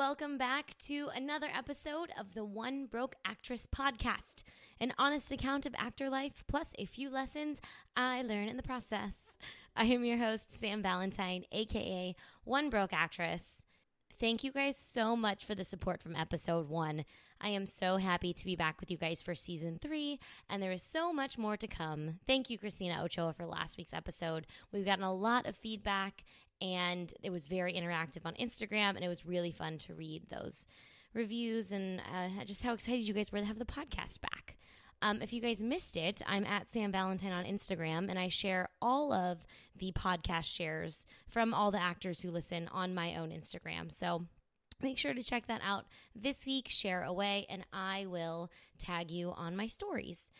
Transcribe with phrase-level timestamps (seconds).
[0.00, 4.44] welcome back to another episode of the One Broke Actress podcast,
[4.80, 7.60] an honest account of actor life plus a few lessons
[7.94, 9.36] I learn in the process.
[9.76, 13.66] I am your host, Sam Valentine, aka One Broke Actress.
[14.18, 17.04] Thank you guys so much for the support from episode one.
[17.38, 20.72] I am so happy to be back with you guys for season three, and there
[20.72, 22.20] is so much more to come.
[22.26, 24.46] Thank you, Christina Ochoa, for last week's episode.
[24.72, 26.24] We've gotten a lot of feedback,
[26.60, 30.66] and it was very interactive on Instagram, and it was really fun to read those
[31.14, 34.56] reviews and uh, just how excited you guys were to have the podcast back.
[35.02, 38.68] Um, if you guys missed it, I'm at Sam Valentine on Instagram, and I share
[38.82, 39.46] all of
[39.76, 43.90] the podcast shares from all the actors who listen on my own Instagram.
[43.90, 44.26] So
[44.82, 49.32] make sure to check that out this week, share away, and I will tag you
[49.32, 50.30] on my stories.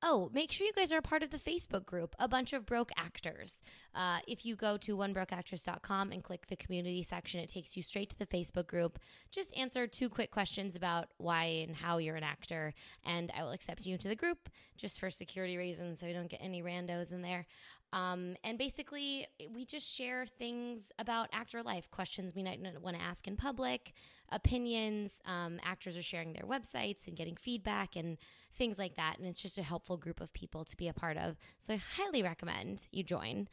[0.00, 2.64] Oh, make sure you guys are a part of the Facebook group, A Bunch of
[2.64, 3.60] Broke Actors.
[3.96, 8.10] Uh, if you go to onebrokeactress.com and click the community section, it takes you straight
[8.10, 9.00] to the Facebook group.
[9.32, 13.50] Just answer two quick questions about why and how you're an actor, and I will
[13.50, 17.10] accept you into the group just for security reasons so you don't get any randos
[17.10, 17.46] in there.
[17.92, 23.02] Um, and basically, we just share things about actor life, questions we might want to
[23.02, 23.94] ask in public,
[24.30, 25.22] opinions.
[25.24, 28.18] Um, actors are sharing their websites and getting feedback and
[28.52, 29.18] things like that.
[29.18, 31.38] And it's just a helpful group of people to be a part of.
[31.58, 33.48] So I highly recommend you join.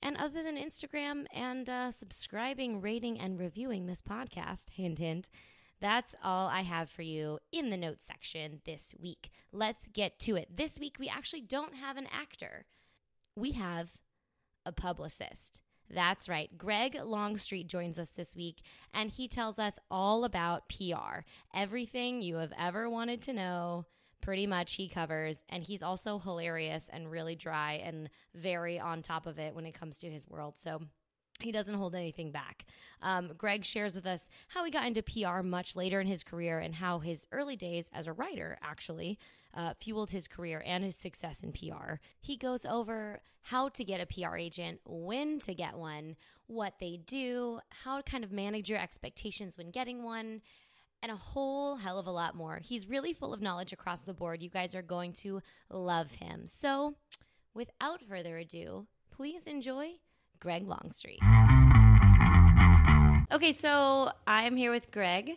[0.00, 5.30] And other than Instagram and uh, subscribing, rating, and reviewing this podcast, hint, hint,
[5.80, 9.30] that's all I have for you in the notes section this week.
[9.52, 10.56] Let's get to it.
[10.56, 12.64] This week, we actually don't have an actor
[13.36, 13.90] we have
[14.64, 15.60] a publicist.
[15.90, 16.56] That's right.
[16.56, 21.20] Greg Longstreet joins us this week, and he tells us all about PR.
[21.54, 23.84] Everything you have ever wanted to know,
[24.24, 25.42] pretty much he covers.
[25.50, 29.78] And he's also hilarious and really dry and very on top of it when it
[29.78, 30.56] comes to his world.
[30.56, 30.80] So
[31.40, 32.64] he doesn't hold anything back.
[33.02, 36.58] Um, Greg shares with us how he got into PR much later in his career
[36.58, 39.18] and how his early days as a writer actually
[39.54, 41.94] uh, fueled his career and his success in PR.
[42.20, 46.16] He goes over how to get a PR agent, when to get one,
[46.46, 50.40] what they do, how to kind of manage your expectations when getting one,
[51.02, 52.60] and a whole hell of a lot more.
[52.62, 54.42] He's really full of knowledge across the board.
[54.42, 56.46] You guys are going to love him.
[56.46, 56.94] So,
[57.52, 59.92] without further ado, please enjoy
[60.40, 61.20] Greg Longstreet.
[63.30, 65.32] Okay, so I'm here with Greg,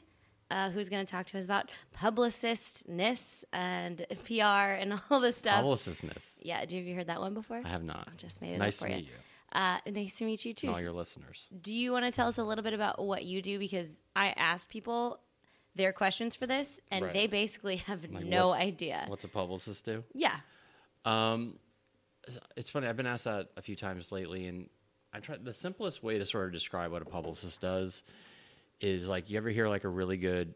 [0.50, 5.64] uh, who's going to talk to us about publicistness and PR and all this stuff.
[5.64, 6.24] Publicistness.
[6.42, 7.62] Yeah, have you heard that one before?
[7.64, 8.10] I have not.
[8.18, 9.12] Just made it nice up to for meet you.
[9.54, 10.68] Uh, nice to meet you too.
[10.68, 11.48] And all your listeners.
[11.62, 13.58] Do you want to tell us a little bit about what you do?
[13.60, 15.20] Because I asked people
[15.76, 17.14] their questions for this, and Right.
[17.14, 19.06] they basically have Like, no what's- idea.
[19.08, 20.04] What's a publicist do?
[20.14, 20.38] yeah.
[21.06, 21.60] Um,
[22.58, 22.88] it's funny.
[22.88, 24.70] I've been asked that a few times lately, and
[25.14, 25.38] I try.
[25.38, 28.04] The simplest way to sort of describe what a publicist does
[28.80, 30.54] is like you ever hear like a really good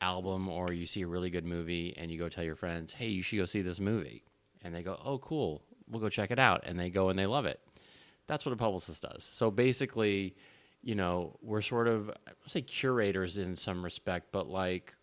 [0.00, 3.08] album or you see a really good movie, and you go tell your friends, "Hey,
[3.08, 4.24] you should go see this movie,"
[4.62, 5.62] and they go, "Oh, cool.
[5.88, 7.60] We'll go check it out," and they go and they love it.
[8.26, 9.28] That's what a publicist does.
[9.32, 10.34] So basically,
[10.82, 14.94] you know, we're sort of I would say curators in some respect, but like,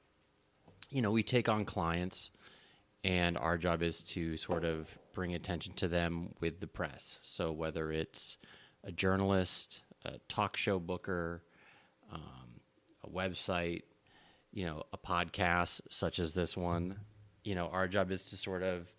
[0.89, 2.31] you know, we take on clients
[3.03, 7.17] and our job is to sort of bring attention to them with the press.
[7.23, 8.37] So whether it's
[8.83, 11.43] a journalist, a talk show booker,
[12.11, 12.61] um,
[13.03, 13.83] a website,
[14.51, 16.99] you know, a podcast such as this one,
[17.43, 18.91] you know, our job is to sort of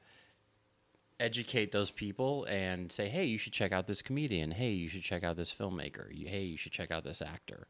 [1.20, 4.50] educate those people and say, hey, you should check out this comedian.
[4.50, 6.10] Hey, you should check out this filmmaker.
[6.26, 7.68] Hey, you should check out this actor.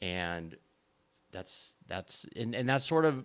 [0.00, 0.56] And
[1.34, 3.24] that's that's and, and that's sort of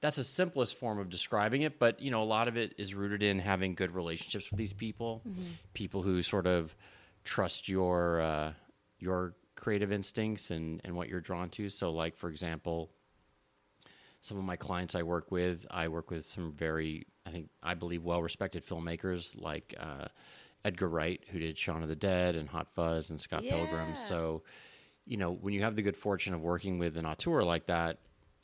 [0.00, 2.94] that's the simplest form of describing it but you know a lot of it is
[2.94, 5.22] rooted in having good relationships with these people
[5.74, 6.74] people who sort of
[7.24, 8.52] trust your uh,
[8.98, 12.90] your creative instincts and and what you're drawn to so like for example
[14.20, 17.74] some of my clients I work with, I work with some very, I think, I
[17.74, 20.06] believe, well respected filmmakers like uh,
[20.64, 23.94] Edgar Wright, who did Shaun of the Dead and Hot Fuzz and Scott Pilgrim.
[23.96, 24.42] So,
[25.06, 27.98] you know, when you have the good fortune of working with an auteur like that,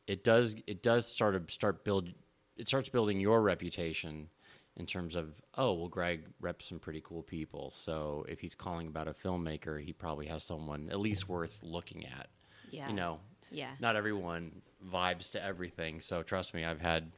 [0.06, 2.10] it does it does start to start build
[2.56, 4.28] it starts building your reputation
[4.76, 8.88] in terms of oh well Greg reps some pretty cool people so if he's calling
[8.88, 12.28] about a filmmaker he probably has someone at least worth looking at
[12.70, 12.88] Yeah.
[12.88, 13.70] you know Yeah.
[13.78, 14.62] not everyone
[14.92, 16.00] vibes to everything.
[16.00, 17.12] So trust me, I've had,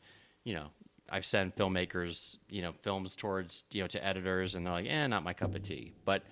[0.44, 0.69] you know,
[1.11, 5.06] I've sent filmmakers, you know, films towards, you know, to editors, and they're like, eh,
[5.06, 5.93] not my cup of tea.
[6.05, 6.23] But,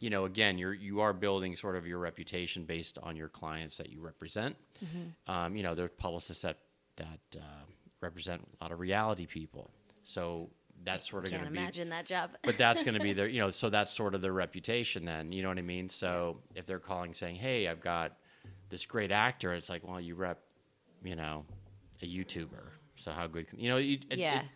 [0.00, 3.76] you know, again, you're you are building sort of your reputation based on your clients
[3.78, 4.56] that you represent.
[5.26, 6.58] Um, you know, there are publicists that
[6.96, 7.64] that uh,
[8.00, 9.70] represent a lot of reality people,
[10.04, 10.50] so
[10.84, 12.30] that's sort of going to be imagine that job.
[12.42, 15.32] but that's going to be their you know so that's sort of their reputation then
[15.32, 18.12] you know what i mean so if they're calling saying hey i've got
[18.70, 19.52] this great actor.
[19.54, 20.40] It's like, well, you rep,
[21.02, 21.44] you know,
[22.02, 22.70] a YouTuber.
[22.96, 24.40] So how good, can, you know, you, it, Yeah.
[24.40, 24.46] It,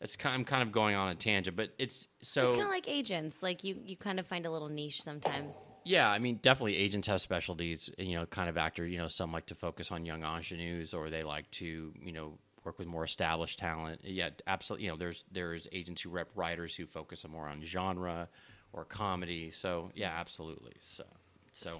[0.00, 0.34] it's kind.
[0.34, 2.42] I'm kind of going on a tangent, but it's so.
[2.42, 3.42] it's kind of like agents.
[3.42, 5.78] Like you, you kind of find a little niche sometimes.
[5.84, 7.88] Yeah, I mean, definitely agents have specialties.
[7.96, 8.84] You know, kind of actor.
[8.84, 12.34] You know, some like to focus on young ingenues, or they like to, you know,
[12.64, 14.00] work with more established talent.
[14.04, 14.86] Yeah, absolutely.
[14.86, 18.28] You know, there's there's agents who rep writers who focus more on genre
[18.72, 19.50] or comedy.
[19.50, 20.74] So yeah, absolutely.
[20.80, 21.04] So
[21.52, 21.70] so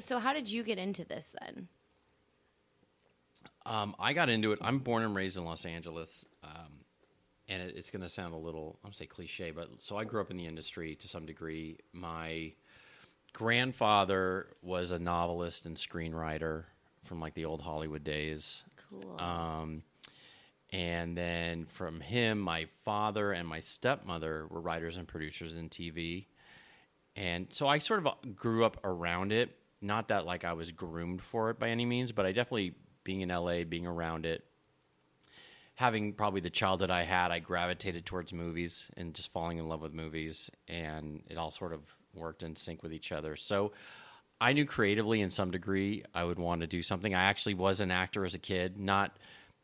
[0.00, 1.68] So how did you get into this then?
[3.66, 4.58] um, I got into it.
[4.62, 6.24] I'm born and raised in Los Angeles.
[6.42, 6.84] Um,
[7.48, 10.20] and it, it's going to sound a little, I'm say cliche, but so I grew
[10.20, 11.78] up in the industry to some degree.
[11.92, 12.52] My
[13.32, 16.64] grandfather was a novelist and screenwriter
[17.04, 18.62] from like the old Hollywood days.
[18.90, 19.20] Cool.
[19.20, 19.82] Um,
[20.74, 26.26] and then from him, my father and my stepmother were writers and producers in TV.
[27.14, 29.56] And so I sort of uh, grew up around it.
[29.80, 32.74] Not that like I was groomed for it by any means, but I definitely,
[33.04, 34.42] being in LA, being around it,
[35.76, 39.80] having probably the childhood I had, I gravitated towards movies and just falling in love
[39.80, 40.50] with movies.
[40.66, 41.82] And it all sort of
[42.14, 43.36] worked in sync with each other.
[43.36, 43.70] So
[44.40, 47.14] I knew creatively in some degree I would want to do something.
[47.14, 49.16] I actually was an actor as a kid, not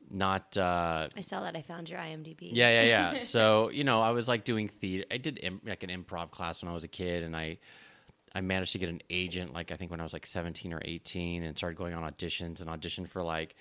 [0.08, 1.56] not uh, I saw that.
[1.56, 2.50] I found your IMDb.
[2.52, 3.19] yeah, yeah, yeah.
[3.20, 5.05] so you know, I was like doing theater.
[5.11, 7.58] I did Im- like an improv class when I was a kid, and I
[8.35, 9.52] I managed to get an agent.
[9.52, 12.61] Like I think when I was like seventeen or eighteen, and started going on auditions
[12.61, 13.55] and auditioned for like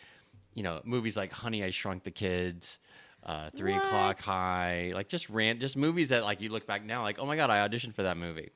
[0.54, 2.78] you know movies like Honey I Shrunk the Kids.
[3.22, 3.86] Uh, three What?
[3.86, 7.26] o'clock high, like just ran, just movies that like you look back now, like oh
[7.26, 8.50] my god, I auditioned for that movie.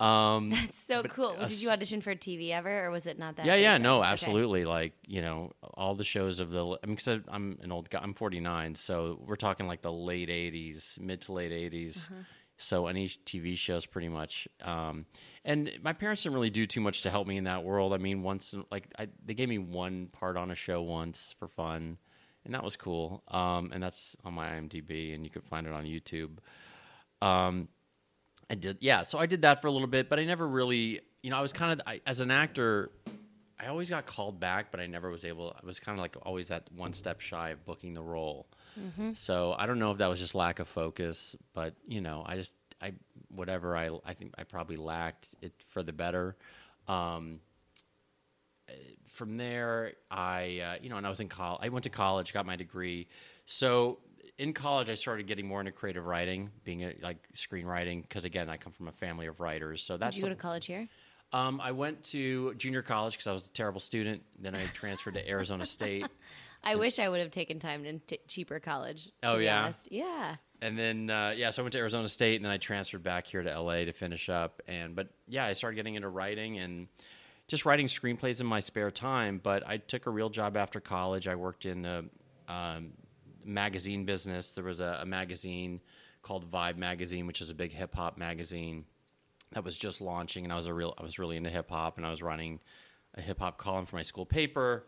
[0.00, 1.36] Um, That's so cool.
[1.38, 3.46] a Did you audition for TV ever, or was it not that?
[3.46, 4.08] yeah, yeah, no, Okay.
[4.08, 4.64] absolutely.
[4.64, 6.64] Like you know, all the shows of the.
[6.82, 8.00] I mean, because I'm an old guy.
[8.02, 11.98] I'm 49, so we're talking like the late 80s, mid to late 80s.
[11.98, 12.14] Uh-huh.
[12.62, 14.46] So any TV shows, pretty much.
[14.62, 15.06] Um,
[15.46, 17.94] and my parents didn't really do too much to help me in that world.
[17.94, 21.48] I mean, once like I, they gave me one part on a show once for
[21.48, 21.96] fun,
[22.44, 23.22] and that was cool.
[23.28, 26.38] Um, and that's on my IMDb, and you can find it on YouTube.
[27.22, 27.68] Um,
[28.50, 29.02] I did, yeah.
[29.04, 31.40] So I did that for a little bit, but I never really, you know, I
[31.40, 32.90] was kind of I, as an actor.
[33.58, 35.54] I always got called back, but I never was able.
[35.56, 38.48] I was kind of like always that one step shy of booking the role.
[39.14, 42.36] So I don't know if that was just lack of focus, but you know, I
[42.36, 42.52] just
[42.82, 42.92] I
[43.28, 46.36] whatever I I think I probably lacked it for the better.
[46.88, 47.40] Um,
[48.68, 48.72] eh,
[49.08, 51.60] from there, I uh, you know, and I was in college.
[51.62, 53.08] I went to college, got my degree.
[53.44, 53.98] So
[54.40, 58.48] in college, I started getting more into creative writing, being a, like screenwriting, because again,
[58.48, 59.82] I come from a family of writers.
[59.82, 60.88] So Did that's you go to college here?
[61.34, 64.22] um, I went to junior college because I was a terrible student.
[64.40, 66.06] Then I transferred to Arizona State,
[66.64, 69.10] I wish I would have taken time to t- cheaper college.
[69.22, 69.64] Oh, yeah?
[69.64, 69.88] honest.
[69.90, 70.36] yeah.
[70.62, 73.26] and then uh, yeah, so I went to Arizona State, and then I transferred back
[73.26, 74.62] here to LA to finish up.
[74.66, 76.88] And but yeah, I started getting into writing and
[77.46, 79.38] just writing screenplays in my spare time.
[79.42, 81.28] But I took a real job after college.
[81.28, 82.04] I worked in the
[82.48, 82.92] um,
[83.50, 84.52] magazine business.
[84.52, 85.80] There was a, a magazine
[86.22, 88.84] called Vibe Magazine, which is a big hip hop magazine
[89.52, 91.96] that was just launching, and I was a real I was really into hip hop,
[91.96, 92.60] and I was running
[93.14, 94.84] a hip hop column for my school paper.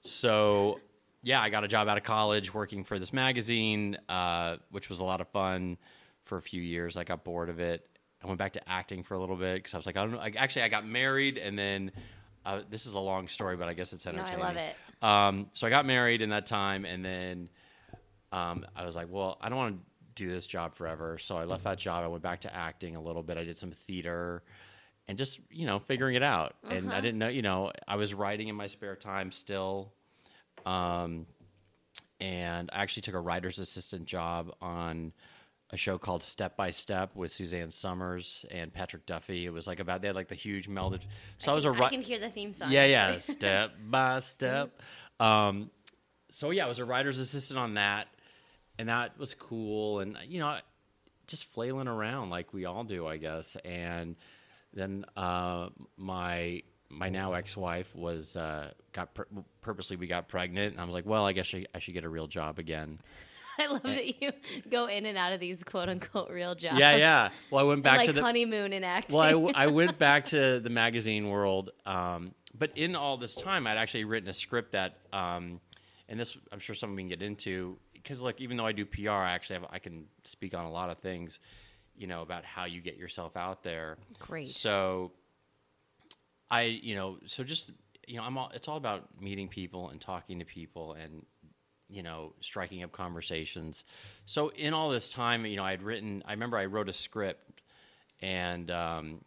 [0.00, 0.80] So
[1.22, 5.00] yeah, I got a job out of college working for this magazine, uh, which was
[5.00, 5.76] a lot of fun
[6.24, 6.96] for a few years.
[6.96, 7.86] I got bored of it.
[8.22, 10.12] I went back to acting for a little bit because I was like, I don't
[10.12, 10.18] know.
[10.20, 11.90] I, actually, I got married, and then
[12.44, 14.40] uh, this is a long story, but I guess it's No, I entertaining.
[14.44, 14.76] love it.
[15.02, 17.48] Um, so I got married in that time, and then
[18.36, 19.82] um, I was like, well, I don't want to
[20.14, 21.18] do this job forever.
[21.18, 22.04] So I left that job.
[22.04, 23.38] I went back to acting a little bit.
[23.38, 24.42] I did some theater
[25.08, 26.54] and just, you know, figuring it out.
[26.68, 29.92] And I didn't know, you know, I was writing in my spare time still.
[30.66, 31.26] Um,
[32.20, 35.12] and I actually took a writer's assistant job on
[35.70, 39.46] a show called Step by Step with Suzanne Somers and Patrick Duffy.
[39.46, 41.02] It was like about, they had like the huge melded.
[41.38, 42.70] So I, was a I can hear the theme song.
[42.70, 43.18] yeah, yeah.
[43.20, 44.80] step by step.
[45.20, 45.70] Um,
[46.30, 48.08] so yeah, I was a writer's assistant on that,
[48.78, 50.00] and that was cool.
[50.00, 50.58] And you know,
[51.26, 53.56] just flailing around like we all do, I guess.
[53.64, 54.16] And
[54.72, 59.26] then uh, my my now ex wife was uh, got pur-
[59.60, 62.04] purposely we got pregnant, and I was like, well, I guess I, I should get
[62.04, 63.00] a real job again.
[63.58, 64.32] I love that you
[64.68, 66.78] go in and out of these quote unquote real jobs.
[66.78, 67.30] Yeah, yeah.
[67.50, 69.16] Well, I went And, back like to the honeymoon in acting.
[69.16, 73.34] well, I, w- I went back to the magazine world, um, but in all this
[73.34, 75.60] time, I'd actually written a script that, um,
[76.08, 78.86] and this I'm sure someone we can get into because look, even though I do
[78.86, 81.40] PR, I actually have I can speak on a lot of things,
[81.96, 83.96] you know, about how you get yourself out there.
[84.20, 84.46] Great.
[84.46, 85.10] So,
[86.48, 87.72] I you know, so just
[88.06, 91.26] you know, I'm all it's all about meeting people and talking to people and
[91.88, 93.84] you know, striking up conversations.
[94.24, 96.22] So in all this time, you know, I had written.
[96.26, 97.60] I remember I wrote a script,
[98.22, 99.24] and um,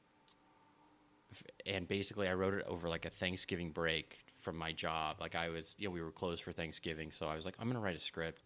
[1.65, 5.17] and basically I wrote it over like a Thanksgiving break from my job.
[5.19, 7.67] Like I was, you know, we were closed for Thanksgiving, so I was like, I'm
[7.67, 8.41] gonna write a script.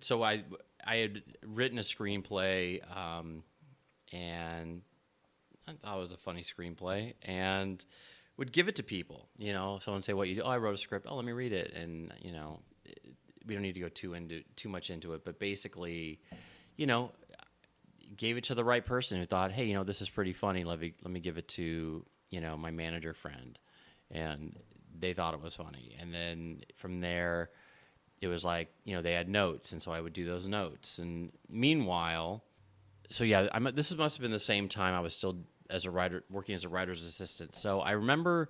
[0.00, 0.44] So I
[0.84, 3.42] I had written a screenplay, um,
[4.12, 4.82] and
[5.66, 7.84] I thought it was a funny screenplay, and
[8.36, 9.28] would give it to people.
[9.36, 11.06] You know, someone say, "What you do?" Oh, I wrote a script.
[11.08, 12.60] Oh, let me read it, and you know,
[13.46, 16.20] we don't need to go too into too much into it, but basically,
[16.76, 17.12] you know,
[18.16, 20.64] gave it to the right person who thought, hey, you know, this is pretty funny.
[20.64, 23.58] Let me let me give it to you know my manager friend,
[24.10, 24.56] and
[24.98, 25.96] they thought it was funny.
[25.98, 27.50] And then from there,
[28.20, 30.98] it was like you know they had notes, and so I would do those notes.
[30.98, 32.42] And meanwhile,
[33.10, 35.36] so yeah, I'm, this must have been the same time I was still
[35.70, 37.54] as a writer working as a writer's assistant.
[37.54, 38.48] So I remember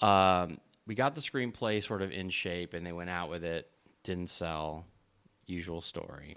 [0.00, 3.70] um, we got the screenplay sort of in shape, and they went out with it.
[4.02, 4.86] Didn't sell.
[5.46, 6.36] Usual story.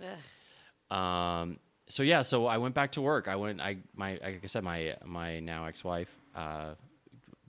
[0.90, 3.28] Um, so yeah, so I went back to work.
[3.28, 3.62] I went.
[3.62, 6.74] I my like I said, my my now ex wife uh,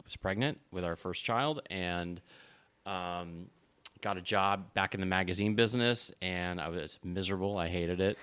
[0.05, 2.21] was pregnant with our first child, and
[2.87, 3.47] um,
[4.05, 7.57] got a job back in the magazine business, and I was miserable.
[7.57, 8.19] I hated it.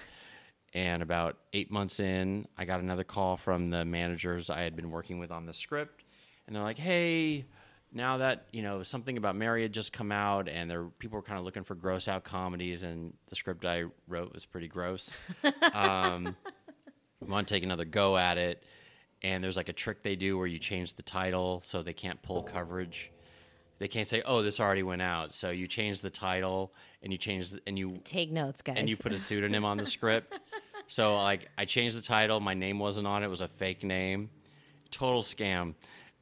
[0.76, 4.92] And about eight months in, I got another call from the managers I had been
[4.92, 6.04] working with on the script,
[6.48, 7.46] and they're like, "Hey."
[7.94, 11.24] Now that you know something about Mary had just come out, and there people were
[11.24, 15.12] kind of looking for gross out comedies, and the script I wrote was pretty gross.
[15.74, 16.38] um,
[17.20, 18.64] want to take another go at it,
[19.22, 22.22] and there's like a trick they do where you change the title so they can't
[22.22, 23.12] pull coverage.
[23.82, 26.72] They can't say, "Oh, this already went out." So you change the title,
[27.02, 28.76] and you change the, and you Take notes, guys.
[28.78, 30.40] and you put a pseudonym on the script.
[30.88, 33.84] So like I changed the title, my name wasn't on it, it was a fake
[33.84, 34.30] name.
[34.92, 35.74] Total scam.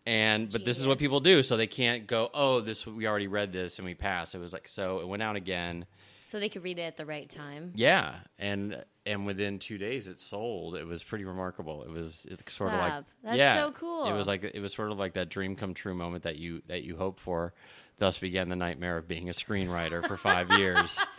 [0.06, 3.28] And but this is what people do, so they can't go, "Oh, this we already
[3.28, 5.86] read this and we passed." It was like so it went out again.
[6.30, 7.72] So they could read it at the right time.
[7.76, 10.76] Yeah, and and within 2 days it sold.
[10.76, 11.84] It was pretty remarkable.
[11.84, 14.06] It was it's sort of like That's yeah, so cool.
[14.06, 16.62] It was like it was sort of like that dream come true moment that you
[16.68, 17.54] that you hope for.
[17.98, 21.00] Thus began the nightmare of being a screenwriter for 5 years.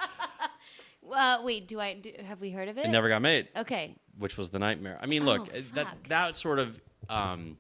[1.13, 2.85] Uh, wait, do I do, have we heard of it?
[2.85, 3.49] It never got made.
[3.57, 3.97] Okay.
[4.17, 4.97] which was the nightmare.
[5.03, 7.59] I mean, look, Oh, that that sort of, um,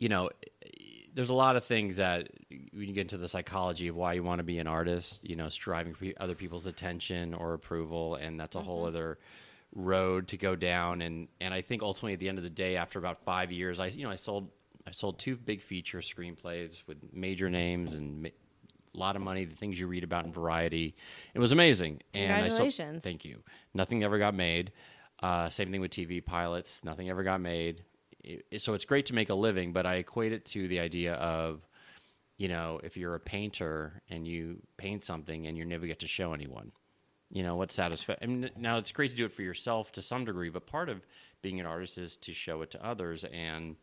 [0.00, 0.30] you know,
[1.14, 2.28] there's a lot of things that
[2.72, 5.36] when you get into the psychology of why you want to be an artist, you
[5.36, 8.66] know, striving for other people's attention or approval, and that's a Mm-hmm.
[8.68, 9.18] whole other
[9.74, 11.02] road to go down.
[11.02, 13.78] And and I think ultimately at the end of the day, after about five years,
[13.80, 14.48] I you know I sold
[14.86, 18.22] I sold two big feature screenplays with major names and.
[18.22, 18.28] Ma-
[18.94, 20.94] a lot of money, the things you read about in Variety.
[21.32, 22.02] It was amazing.
[22.12, 23.02] And I sold- Congratulations.
[23.02, 23.42] thank you.
[23.72, 24.70] Nothing ever got made.
[25.22, 26.78] Uh, same thing with TV pilots.
[26.84, 27.84] Nothing ever got made.
[28.58, 31.66] So it's great to make a living, but I equate it to the idea of,
[32.36, 36.06] you know, if you're a painter and you paint something and you never get to
[36.06, 36.72] show anyone,
[37.32, 38.22] you know, what satisfaction.
[38.22, 40.88] I mean, now it's great to do it for yourself to some degree, but part
[40.88, 41.04] of
[41.42, 43.24] being an artist is to show it to others.
[43.24, 43.76] And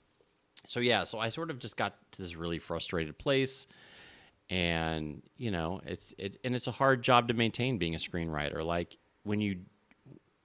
[0.67, 3.67] so, yeah, so I sort of just got to this really frustrated place
[4.50, 8.65] and you know it's it and it's a hard job to maintain being a screenwriter
[8.65, 9.58] like when you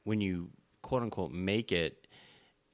[0.05, 0.51] when you
[0.83, 2.04] quote unquote make it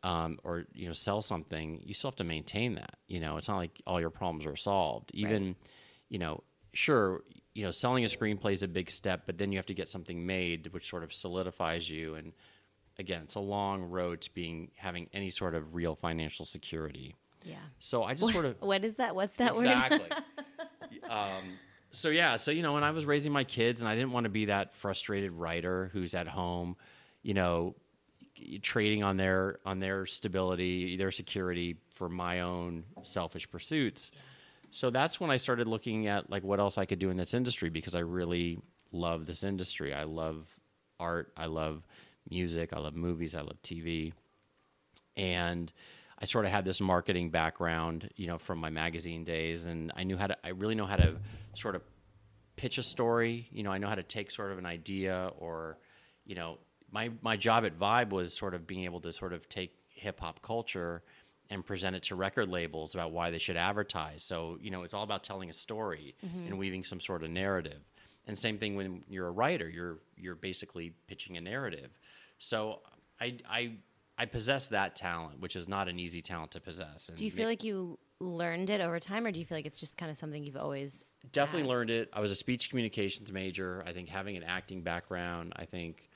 [0.02, 3.49] um, or you know sell something you still have to maintain that you know it's
[3.49, 5.54] not like all your problems are solved even
[6.09, 6.42] you know
[6.73, 7.23] sure
[7.54, 9.88] you know selling a screenplay is a big step but then you have to get
[9.88, 12.33] something made which sort of solidifies you and
[12.99, 17.14] again it's a long road to being having any sort of real financial security
[17.45, 17.57] Yeah.
[17.78, 19.14] so i just sort of What is that?
[19.14, 19.66] What's that word?
[19.66, 20.09] exactly.
[21.11, 21.59] um,
[21.92, 24.25] so yeah, so you know, when I was raising my kids, and I didn't want
[24.25, 26.76] to be that frustrated writer who's at home,
[27.25, 27.75] you know,
[28.62, 34.11] trading on their on their stability, their security for my own selfish pursuits.
[34.70, 37.35] So that's when I started looking at like what else I could do in this
[37.35, 38.59] industry because I really
[38.92, 39.92] love this industry.
[39.92, 40.47] I love
[40.99, 41.87] art, I love
[42.28, 44.12] music, I love movies, I love TV
[45.16, 45.73] and
[46.18, 50.04] I sort of had this marketing background, you know, from my magazine days, and I
[50.04, 50.37] knew how to.
[50.44, 51.16] I really know how to
[51.54, 51.82] sort of
[52.56, 53.49] pitch a story.
[53.50, 55.78] You know, I know how to take sort of an idea, or,
[56.26, 56.59] you know,
[56.92, 60.20] my my job at Vibe was sort of being able to sort of take hip
[60.20, 61.02] hop culture
[61.50, 64.23] and present it to record labels about why they should advertise.
[64.23, 66.47] So, you know, it's all about telling a story mm-hmm.
[66.47, 67.80] and weaving some sort of narrative.
[68.26, 71.90] And same thing when you're a writer, you're you're basically pitching a narrative.
[72.38, 72.80] So
[73.20, 73.73] I I
[74.16, 77.09] I possess that talent, which is not an easy talent to possess.
[77.09, 79.64] And Do you feel like you learned it over time, or do you feel like
[79.64, 81.70] it's just kind of something you've always definitely had?
[81.70, 82.11] learned it.
[82.12, 83.82] I was a speech communications major.
[83.87, 86.09] I think having an acting background, I think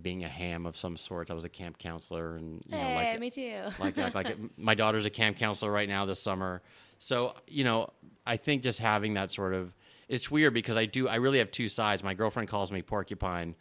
[0.00, 1.30] being a ham of some sort.
[1.30, 3.62] I was a camp counselor, and you know, Hey, like me too.
[3.78, 4.14] like that.
[4.14, 6.62] Like it, my daughter's a camp counselor right now this summer.
[6.98, 7.90] So you know,
[8.26, 9.72] I think just having that sort of
[10.08, 12.04] it's weird because I do I really have two sides.
[12.04, 13.54] My girlfriend calls me porcupine.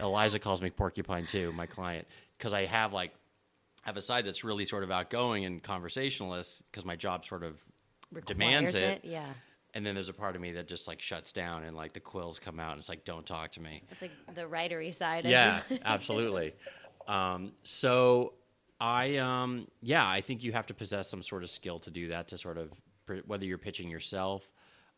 [0.00, 1.52] Eliza calls me porcupine too.
[1.52, 2.06] My client
[2.38, 3.12] because I have like
[3.82, 7.54] have a side that's really sort of outgoing and conversationalist because my job sort of
[8.12, 9.00] Requires demands it.
[9.04, 9.26] Yeah.
[9.76, 12.00] And then there's a part of me that just like shuts down and like the
[12.00, 13.82] quills come out and it's like, don't talk to me.
[13.90, 15.26] It's like the writery side.
[15.26, 16.54] of Yeah, absolutely.
[17.06, 18.32] Um, so
[18.80, 22.08] I, um, yeah, I think you have to possess some sort of skill to do
[22.08, 22.28] that.
[22.28, 22.72] To sort of
[23.04, 24.48] pr- whether you're pitching yourself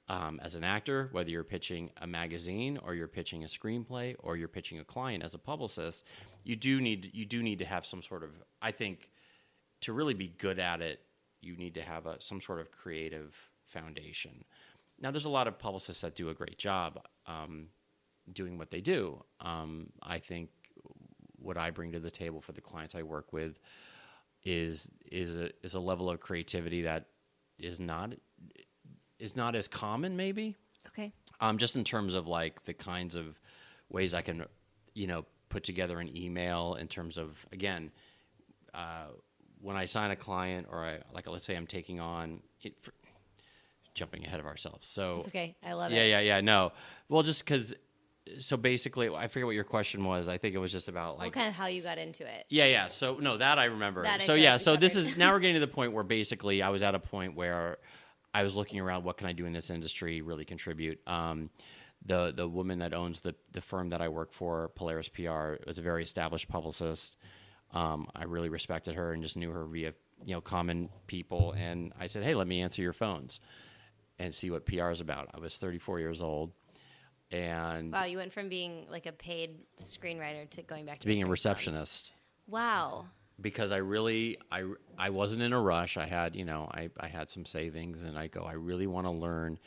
[0.09, 4.37] um, as an actor, whether you're pitching a magazine or you're pitching a screenplay or
[4.37, 6.05] you're pitching a client as a publicist,
[6.45, 8.31] you do need you do need to have some sort of.
[8.63, 9.11] I think
[9.81, 11.01] to really be good at it,
[11.41, 13.35] you need to have a, some sort of creative
[13.67, 14.45] foundation.
[15.00, 17.69] Now, there's a lot of publicists that do a great job um,
[18.33, 19.23] doing what they do.
[19.40, 20.50] Um, I think
[21.40, 23.59] what I bring to the table for the clients I work with
[24.45, 27.07] is is a is a level of creativity that
[27.59, 28.14] is not
[29.19, 30.57] is not as common, maybe.
[30.87, 31.12] Okay.
[31.40, 33.38] Um, just in terms of like the kinds of
[33.88, 34.45] ways I can,
[34.95, 37.90] you know, put together an email in terms of again,
[38.75, 39.09] uh,
[39.61, 42.93] when I sign a client or I like let's say I'm taking on it, for,
[43.99, 44.87] jumping ahead of ourselves.
[44.87, 45.57] So It's okay.
[45.62, 46.09] I love yeah, it.
[46.11, 46.37] yeah, yeah.
[46.37, 46.40] yeah.
[46.40, 46.73] No,
[47.09, 47.75] well, just because.
[48.38, 50.28] So basically, I forget what your question was.
[50.28, 52.45] I think it was just about Well, like kind of how you got into it.
[52.50, 52.88] yeah, yeah.
[52.88, 54.02] So no, that I remember.
[54.02, 56.61] That so could- yeah, so this is now we're getting to the point where basically
[56.61, 57.78] I was at a point where
[58.35, 61.00] I was looking around, what can I do in this industry, really contribute.
[61.09, 61.49] Um,
[62.05, 65.78] the the woman that owns the the firm that I work for, Polaris PR, was
[65.78, 67.17] a very established publicist.
[67.73, 71.52] Um, I really respected her and just knew her via you know common people.
[71.57, 73.40] And I said, hey, let me answer your phones
[74.19, 75.29] and see what PR is about.
[75.35, 76.53] I was 34 years old,
[77.31, 81.23] and Wow, you went from being like a paid screenwriter to going back to being
[81.23, 82.13] a receptionist.
[82.47, 83.07] Wow.
[83.41, 84.65] because I really I
[84.99, 85.97] I wasn't in a rush.
[85.97, 89.07] I had you know I I had some savings, and I go I really want
[89.07, 89.59] to learn.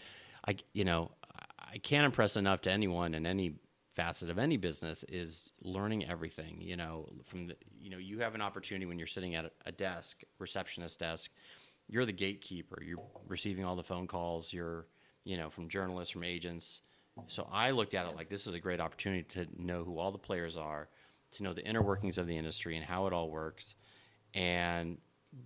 [0.47, 1.11] I you know
[1.73, 3.55] I can't impress enough to anyone in any
[3.93, 6.57] facet of any business is learning everything.
[6.61, 9.71] You know from the you know you have an opportunity when you're sitting at a
[9.71, 11.31] desk, receptionist desk.
[11.91, 12.81] You're the gatekeeper.
[12.83, 14.51] You're receiving all the phone calls.
[14.51, 14.87] You're
[15.23, 16.81] you know from journalists, from agents.
[17.27, 20.11] So I looked at it like this is a great opportunity to know who all
[20.11, 20.87] the players are,
[21.33, 23.75] to know the inner workings of the industry and how it all works.
[24.33, 24.97] And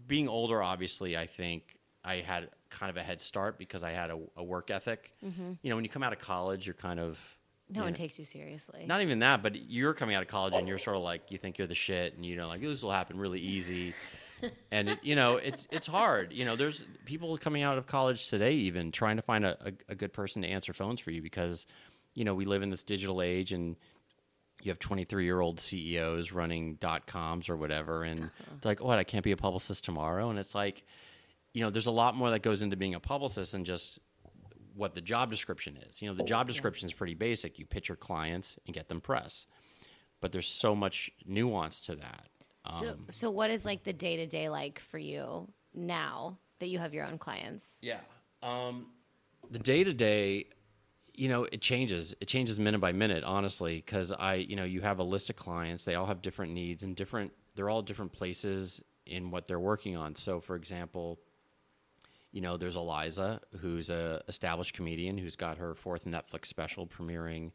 [0.07, 4.11] being older, obviously, I think I had kind of a head start because I had
[4.11, 5.13] a, a work ethic.
[5.25, 5.53] Mm-hmm.
[5.63, 7.19] You know, when you come out of college, you're kind of
[7.69, 8.85] No one know, takes you seriously.
[8.85, 11.39] not even that, but you're coming out of college and you're sort of like you
[11.39, 13.95] think you're the shit, and you know, like this will happen really easy.
[14.71, 16.33] And it, you know, it's it's hard.
[16.33, 19.71] You know, there's people coming out of college today, even trying to find a, a,
[19.89, 21.65] a good person to answer phones for you because,
[22.13, 23.75] you know, we live in this digital age and
[24.61, 28.55] you have 23 year old CEOs running dot coms or whatever, and uh-huh.
[28.61, 28.97] they're like, "What?
[28.97, 30.83] I can't be a publicist tomorrow." And it's like,
[31.53, 33.99] you know, there's a lot more that goes into being a publicist than just
[34.73, 36.01] what the job description is.
[36.01, 37.59] You know, the oh, job description is pretty basic.
[37.59, 39.45] You pitch your clients and get them press,
[40.19, 42.29] but there's so much nuance to that.
[42.71, 46.67] So, Um, so what is like the day to day like for you now that
[46.67, 47.77] you have your own clients?
[47.81, 47.99] Yeah.
[48.43, 48.87] Um,
[49.51, 50.45] the day to day,
[51.13, 52.15] you know, it changes.
[52.19, 55.35] It changes minute by minute, honestly, because I, you know, you have a list of
[55.35, 55.85] clients.
[55.85, 57.31] They all have different needs and different.
[57.55, 60.15] They're all different places in what they're working on.
[60.15, 61.19] So, for example,
[62.31, 67.51] you know, there's Eliza, who's a established comedian who's got her fourth Netflix special premiering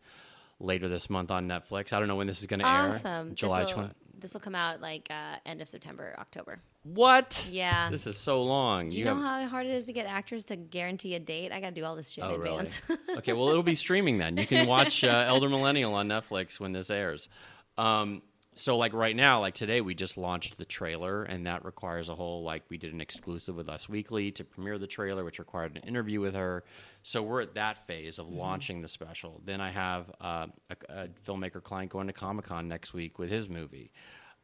[0.59, 1.93] later this month on Netflix.
[1.93, 2.89] I don't know when this is going to air.
[2.89, 3.35] Awesome.
[3.35, 3.95] July This'll- 20.
[4.21, 6.61] This will come out like uh, end of September, October.
[6.83, 7.49] What?
[7.51, 7.91] Yeah.
[7.91, 8.89] This is so long.
[8.89, 11.53] Do you, know how hard it is to get actors to guarantee a date?
[11.53, 12.57] I got to do all this shit Oh, in really?
[12.57, 12.83] advance.
[13.19, 14.37] okay, well, it'll be streaming then.
[14.37, 17.29] You can watch uh, Elder Millennial on Netflix when this airs.
[17.77, 18.23] Um,
[18.61, 22.15] so, like right now, like today, we just launched the trailer, and that requires a
[22.15, 25.77] whole like we did an exclusive with Us Weekly to premiere the trailer, which required
[25.77, 26.63] an interview with her.
[27.03, 29.41] So we're at that phase of launching the special.
[29.47, 33.31] Then I have uh, a, a filmmaker client going to Comic Con next week with
[33.31, 33.91] his movie,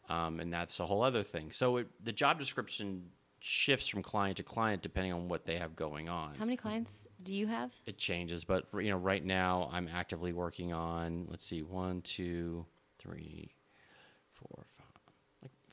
[0.08, 1.52] um, and that's a whole other thing.
[1.52, 5.76] So it, the job description shifts from client to client depending on what they have
[5.76, 7.70] going on How many clients do you have?
[7.84, 12.64] it changes but you know right now i'm actively working on let's see one two
[12.98, 13.65] three four five like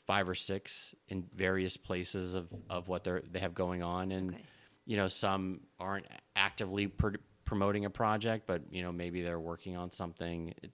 [0.06, 4.34] five or six in various places of of what they're they have going on and
[4.34, 4.44] Okay.
[4.86, 9.76] you know some aren't actively pr- promoting a project but you know maybe they're working
[9.78, 10.72] on something it,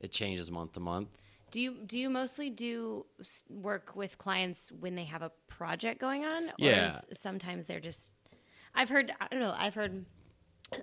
[0.00, 1.08] it changes month to month
[1.50, 3.06] Do you do you mostly do
[3.48, 6.86] work with clients when they have a project going on, or Yeah.
[6.86, 8.12] is sometimes they're just?
[8.74, 9.54] I've heard I don't know.
[9.56, 10.04] I've heard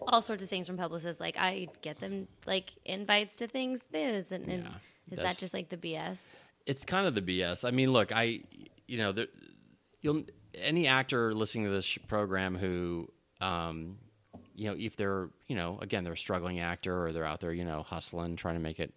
[0.08, 1.20] all sorts of things from publicists.
[1.22, 3.82] Like I get them like invites to things.
[3.92, 4.78] This and, and Yeah,
[5.12, 6.34] is that just like the BS?
[6.66, 7.68] It's kind of the BS.
[7.68, 8.42] I mean, look, I,
[8.88, 9.28] you know, there,
[10.02, 10.24] you'll
[10.56, 13.10] any actor listening to this program who,
[13.42, 13.98] um,
[14.56, 17.54] you know, if they're, you know, again, they're a struggling actor or they're out there,
[17.54, 18.94] you know, hustling, trying to make it.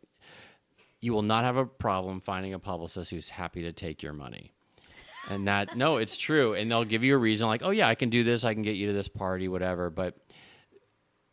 [1.00, 4.52] you will not have a problem finding a publicist who's happy to take your money.
[5.28, 6.54] And that no, it's true.
[6.54, 8.44] And they'll give you a reason like, "Oh yeah, I can do this.
[8.44, 10.16] I can get you to this party, whatever." But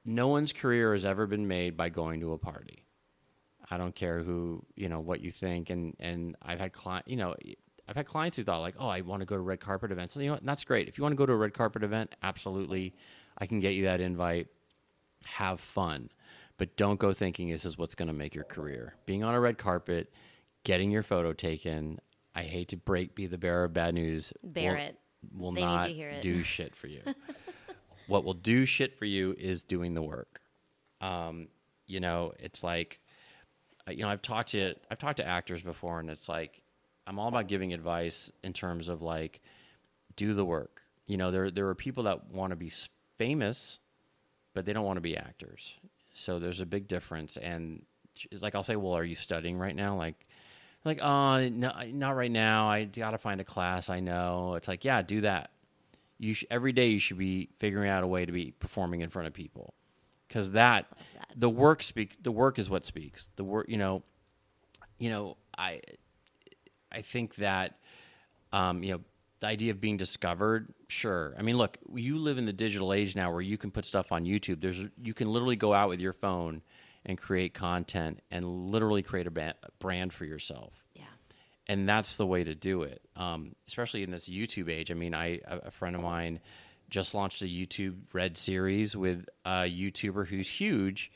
[0.06, 2.85] no one's career has ever been made by going to a party.
[3.70, 7.16] I don't care who, you know, what you think and and I've had client, you
[7.16, 7.36] know,
[7.88, 10.14] I've had clients who thought like, "Oh, I want to go to red carpet events."
[10.14, 10.46] So, you know, what?
[10.46, 10.88] that's great.
[10.88, 12.96] If you want to go to a red carpet event, absolutely,
[13.38, 14.48] I can get you that invite.
[15.26, 16.10] Have fun
[16.58, 18.96] but don't go thinking this is what's going to make your career.
[19.06, 20.12] Being on a red carpet,
[20.64, 22.00] getting your photo taken.
[22.34, 24.32] I hate to break, be the bearer of bad news.
[24.44, 25.00] Bear will, it.
[25.38, 26.22] Will They need not to hear it.
[26.22, 27.02] do shit for you.
[28.08, 30.42] what will do shit for you is doing the work.
[31.02, 31.50] Um,
[31.88, 33.00] you know, it's like,
[33.90, 36.62] you know, I've talked to I've talked to actors before, and it's like
[37.08, 39.42] I'm all about giving advice in terms of like,
[40.16, 40.82] do the work.
[41.08, 42.72] You know, there there are people that want to be
[43.18, 43.80] famous,
[44.54, 45.76] but they don't want to be actors.
[46.14, 47.38] So there's a big difference.
[47.38, 47.84] And
[48.40, 49.98] like I'll say, well, are you studying right now?
[49.98, 50.26] Like,
[50.86, 52.70] like, oh, no, not right now.
[52.70, 53.90] I got to find a class.
[53.90, 54.54] I know.
[54.56, 55.52] It's like, yeah, do that.
[56.20, 59.10] You sh- every day you should be figuring out a way to be performing in
[59.10, 59.74] front of people,
[60.28, 61.28] because that, that.
[61.36, 62.22] the work speak.
[62.22, 63.30] The work is what speaks.
[63.36, 64.04] The work, you know,
[65.00, 65.82] you know, I,
[66.92, 67.78] I think that,
[68.54, 69.02] um, you know,
[69.42, 71.36] the idea of being discovered, sure.
[71.38, 74.12] I mean, look, you live in the digital age now where you can put stuff
[74.12, 74.62] on YouTube.
[74.62, 76.62] There's you can literally go out with your phone
[77.06, 80.74] and create content and literally create a brand for yourself.
[80.96, 81.04] Yeah.
[81.68, 84.90] And that's the way to do it, um, especially in this YouTube age.
[84.90, 86.40] I mean, I a a friend of mine
[86.90, 91.12] just launched a YouTube Red series with a YouTuber who's huge.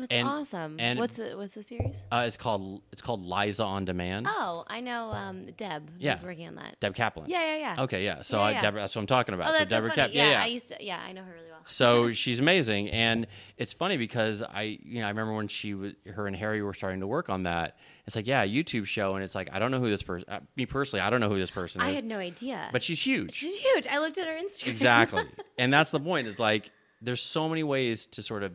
[0.00, 0.76] That's And- awesome.
[0.78, 1.94] and- what's the what's the series?
[2.10, 4.26] Uh, it's called it's called Liza on Demand.
[4.28, 6.12] Oh, I know um, Deb Yeah.
[6.12, 6.78] who's working on that.
[6.80, 7.28] Deb Kaplan.
[7.30, 7.82] Yeah, yeah, yeah.
[7.84, 8.22] Okay, yeah.
[8.22, 8.60] So Yeah, I, yeah.
[8.60, 9.48] Deborah, that's what I'm talking about.
[9.48, 10.08] Oh, so that's Deborah so funny.
[10.08, 10.42] Kap- yeah, yeah, yeah.
[10.42, 10.76] I used to.
[10.84, 11.56] Yeah, I know her really well.
[11.68, 15.94] So she's amazing, and it's funny because I, you know, I remember when she was,
[16.06, 17.76] her and Harry were starting to work on that.
[18.06, 20.28] It's like, yeah, a YouTube show, and it's like, I don't know who this person.
[20.28, 21.84] Uh, me personally, I don't know who this person is.
[21.84, 22.68] I is, had no idea.
[22.70, 23.32] but she's huge.
[23.32, 23.84] she's huge.
[23.88, 24.68] I looked at her Instagram.
[24.68, 25.24] exactly,
[25.58, 26.28] and that's the point.
[26.28, 26.70] Is like,
[27.02, 28.52] there's so many ways to sort of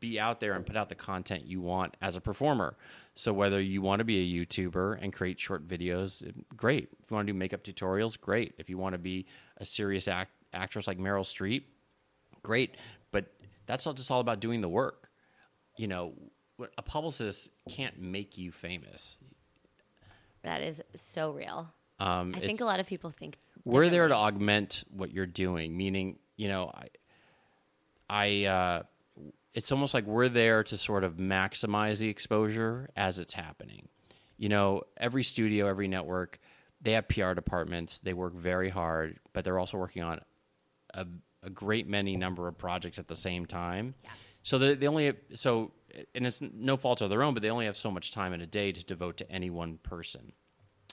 [0.00, 2.76] be out there and put out the content you want as a performer.
[3.14, 6.22] So whether you want to be a YouTuber and create short videos,
[6.56, 6.88] great.
[7.02, 8.54] If you want to do makeup tutorials, great.
[8.58, 9.26] If you want to be
[9.58, 11.64] a serious act- actress like Meryl Streep,
[12.42, 12.76] great.
[13.12, 13.26] But
[13.66, 15.10] that's not just all about doing the work.
[15.76, 16.14] You know,
[16.76, 19.16] a publicist can't make you famous.
[20.42, 21.68] That is so real.
[21.98, 25.76] Um, I think a lot of people think we're there to augment what you're doing
[25.76, 26.88] meaning you know i
[28.08, 28.82] i uh
[29.54, 33.88] it's almost like we're there to sort of maximize the exposure as it's happening.
[34.36, 36.38] You know every studio every network
[36.80, 37.98] they have pr departments.
[37.98, 40.20] They work very hard but they're also working on
[40.94, 41.06] a,
[41.42, 43.94] a great many number of projects at the same time.
[44.04, 44.10] Yeah.
[44.42, 45.72] so they, they only have, so
[46.14, 48.40] and it's no fault of their own but they only have so much time in
[48.40, 50.32] a day to devote to any one person.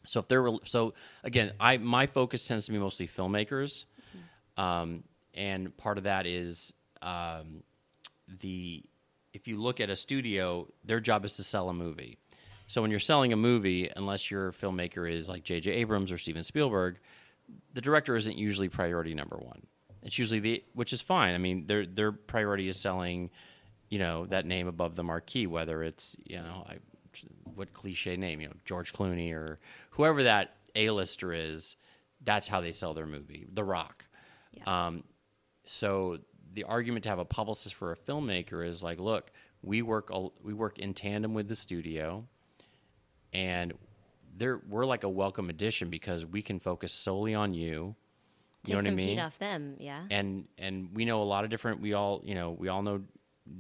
[0.06, 0.94] So if they're so
[1.24, 3.86] again, I my focus tends to be mostly filmmakers,
[4.56, 7.64] um, and part of that is um,
[8.42, 8.84] the
[9.34, 12.18] if you look at a studio, their job is to sell a movie.
[12.68, 15.72] So when you're selling a movie, unless your filmmaker is like J.J.
[15.72, 17.00] Abrams or Steven Spielberg,
[17.74, 19.66] the director isn't usually priority number one.
[20.04, 21.34] It's usually the which is fine.
[21.34, 23.30] I mean, their their priority is selling,
[23.90, 26.78] you know, that name above the marquee, whether it's you know, I,
[27.56, 29.60] what cliche name, you know, George Clooney or
[29.92, 31.76] whoever that A-lister is.
[32.24, 34.06] That's how they sell their movie, The Rock.
[34.52, 34.88] Yeah.
[34.88, 35.04] Um,
[35.66, 36.18] so
[36.58, 40.56] the argument to have a publicist for a filmmaker is like, look, we work we
[40.56, 42.26] work in tandem with the studio,
[43.32, 43.74] and
[44.36, 47.96] they're we're like a welcome addition because we can focus solely on you.
[48.64, 49.10] Take You know what I mean?
[49.10, 49.76] heat off them.
[49.78, 50.02] Yeah.
[50.10, 53.04] and and we know a lot of different we all you know we all know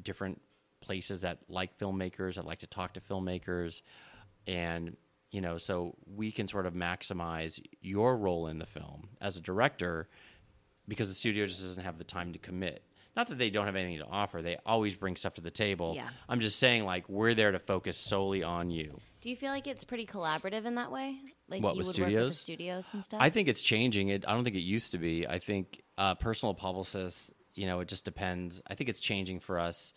[0.02, 0.42] different
[0.82, 3.84] places that like filmmakers that like to talk to filmmakers
[4.48, 4.98] and
[5.30, 9.40] you know so we can sort of maximize your role in the film as a
[9.42, 10.10] director
[10.88, 12.84] because the studio just doesn't have the time to commit
[13.16, 15.94] not that they don't have anything to offer they always bring stuff to the table
[15.96, 16.10] Yeah.
[16.30, 19.68] i'm just saying like we're there to focus solely on you Do you feel like
[19.68, 21.18] it's pretty collaborative in that way?
[21.50, 22.40] Like What, you with would work with the studios?
[22.40, 23.20] studios and stuff?
[23.22, 24.10] I think it's changing.
[24.10, 24.26] It.
[24.28, 25.26] I don't think it used to be.
[25.28, 27.32] I think uh, personal publicists.
[27.56, 28.62] You know, it just depends.
[28.70, 29.94] I think it's changing for us.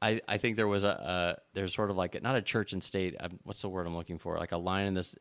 [0.00, 2.72] I, I think there was a, a there's sort of like a, not a church
[2.72, 3.14] and state.
[3.20, 4.38] Um, what's the word I'm looking for?
[4.38, 5.14] Like a line in this.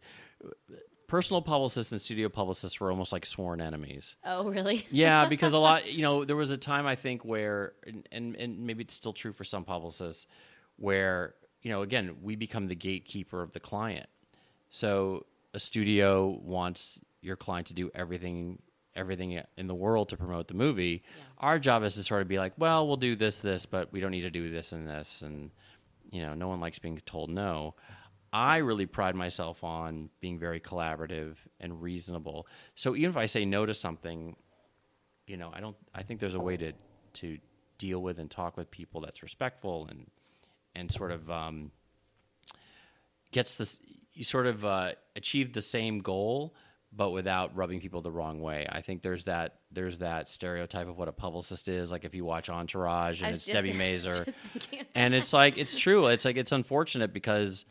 [1.14, 4.16] Personal publicists and studio publicists were almost like sworn enemies.
[4.26, 4.88] Oh, really?
[4.92, 8.36] Yeah, because a lot, you know, there was a time I think where, and, and,
[8.36, 10.26] and maybe it's still true for some publicists,
[10.78, 14.08] where, you know, again, we become the gatekeeper of the client.
[14.72, 18.58] So a studio wants your client to do everything
[18.96, 21.04] everything in the world to promote the movie.
[21.38, 24.00] Our job is to sort of be like, well, we'll do this, this, but we
[24.00, 25.52] don't need to do this and this, and
[26.12, 27.76] you know, no one likes being told no.
[28.34, 32.48] I really pride myself on being very collaborative and reasonable.
[32.74, 34.36] So even if I say no to something,
[35.28, 35.76] you know, I don't.
[35.94, 36.74] I think there's a way to
[37.14, 37.38] to
[37.78, 40.08] deal with and talk with people that's respectful and
[40.76, 41.72] and sort of um,
[43.32, 43.80] gets this.
[44.14, 46.56] You sort of uh, achieve the same goal,
[46.92, 48.68] but without rubbing people the wrong way.
[48.70, 51.92] I think there's that there's that stereotype of what a publicist is.
[51.92, 54.32] Like if you watch Entourage and it's just- Debbie Mazar,
[54.96, 56.08] and it's like it's true.
[56.08, 57.66] It's like it's unfortunate because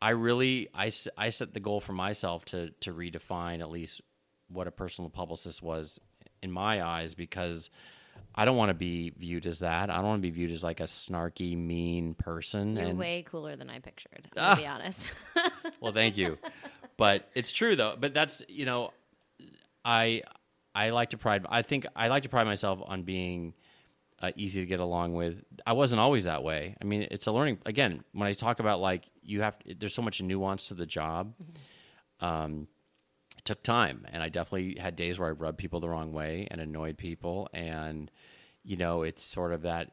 [0.00, 4.00] I really I, I set the goal for myself to to redefine at least
[4.48, 5.98] what a personal publicist was
[6.42, 7.70] in my eyes because
[8.34, 9.90] I don't want to be viewed as that.
[9.90, 12.76] I don't want to be viewed as like a snarky, mean person.
[12.76, 14.28] You're and way cooler than I pictured.
[14.36, 14.50] Ah.
[14.50, 15.12] I'll be honest.
[15.80, 16.38] well, thank you.
[16.96, 17.96] But it's true though.
[17.98, 18.92] But that's you know,
[19.84, 20.22] I
[20.74, 21.46] I like to pride.
[21.48, 23.54] I think I like to pride myself on being
[24.20, 25.42] uh, easy to get along with.
[25.66, 26.76] I wasn't always that way.
[26.80, 27.58] I mean, it's a learning.
[27.66, 31.34] Again, when I talk about like you have, there's so much nuance to the job.
[32.20, 32.68] Um,
[33.36, 36.48] it took time, and I definitely had days where I rubbed people the wrong way
[36.50, 38.10] and annoyed people, and
[38.64, 39.92] you know, it's sort of that.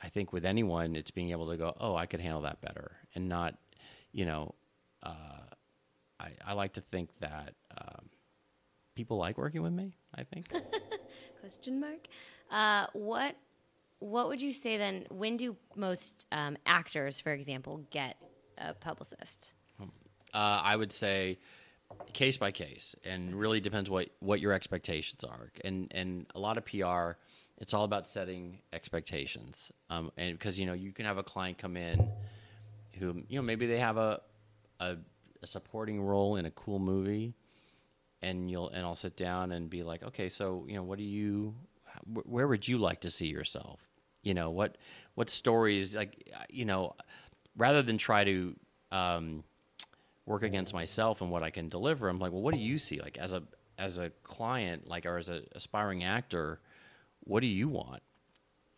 [0.00, 2.92] I think with anyone, it's being able to go, oh, I could handle that better,
[3.14, 3.54] and not,
[4.12, 4.54] you know,
[5.02, 5.42] uh,
[6.20, 8.08] I, I like to think that um,
[8.94, 9.96] people like working with me.
[10.14, 10.52] I think.
[11.40, 12.06] Question mark.
[12.50, 13.36] Uh, what
[14.02, 15.06] What would you say then?
[15.10, 18.16] When do most um, actors, for example, get
[18.58, 19.52] a publicist?
[19.80, 19.86] Uh,
[20.34, 21.38] I would say
[22.12, 25.52] case by case, and really depends what what your expectations are.
[25.64, 27.12] And and a lot of PR,
[27.58, 29.70] it's all about setting expectations.
[29.88, 32.10] Um, and because you know you can have a client come in,
[32.98, 34.20] who you know maybe they have a
[34.80, 34.96] a,
[35.44, 37.36] a supporting role in a cool movie,
[38.20, 41.04] and you'll and I'll sit down and be like, okay, so you know what do
[41.04, 41.54] you,
[42.04, 43.78] where would you like to see yourself?
[44.22, 44.78] You know what
[45.14, 46.94] what stories like you know,
[47.56, 48.56] rather than try to
[48.90, 49.44] um,
[50.26, 52.08] work against myself and what I can deliver.
[52.08, 53.00] I'm like, well, what do you see?
[53.00, 53.42] Like as a
[53.78, 56.60] as a client, like or as an aspiring actor,
[57.24, 58.02] what do you want?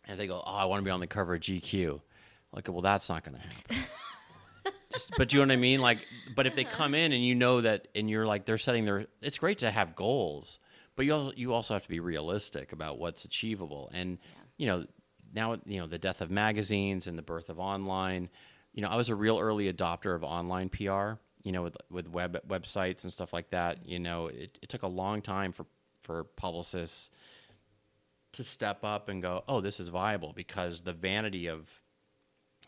[0.05, 1.99] And they go, oh, I want to be on the cover of GQ.
[2.51, 3.87] Like, well, that's not going to happen.
[5.17, 5.81] But you know what I mean?
[5.81, 5.99] Like,
[6.35, 9.07] but if they come in and you know that, and you're like, they're setting their,
[9.21, 10.59] it's great to have goals,
[10.95, 13.89] but you also, you also have to be realistic about what's achievable.
[13.93, 14.17] And,
[14.57, 14.85] you know,
[15.35, 18.29] now, you know, the death of magazines and the birth of online,
[18.73, 22.07] you know, I was a real early adopter of online PR, you know, with, with
[22.07, 23.85] web websites and stuff like that.
[23.87, 25.65] You know, it, it took a long time for,
[26.01, 27.09] for publicists
[28.33, 31.69] to step up and go, oh, this is viable because the vanity of,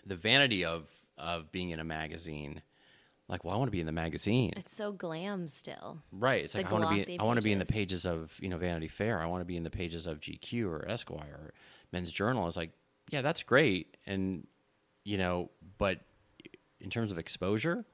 [0.06, 2.62] the vanity of, of being in a magazine,
[3.28, 4.54] like, well, I want to be in the magazine.
[4.56, 6.02] It's so glam still.
[6.12, 6.46] Right.
[6.46, 8.04] It's The like I want to be I want to be in the pages.
[8.04, 9.22] pages of, you know, Vanity Fair.
[9.22, 11.54] I want to be in the pages of GQ or Esquire or
[11.92, 12.48] Men's Journal.
[12.48, 12.72] It's like,
[13.10, 13.98] yeah, that's great.
[14.06, 14.48] And
[15.04, 16.02] you know, but
[16.80, 17.86] in terms of exposure,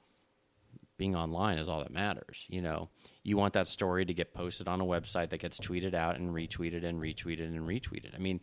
[0.97, 2.89] being online is all that matters, you know.
[3.23, 6.33] You want that story to get posted on a website that gets tweeted out and
[6.33, 8.15] retweeted and retweeted and retweeted.
[8.15, 8.41] I mean,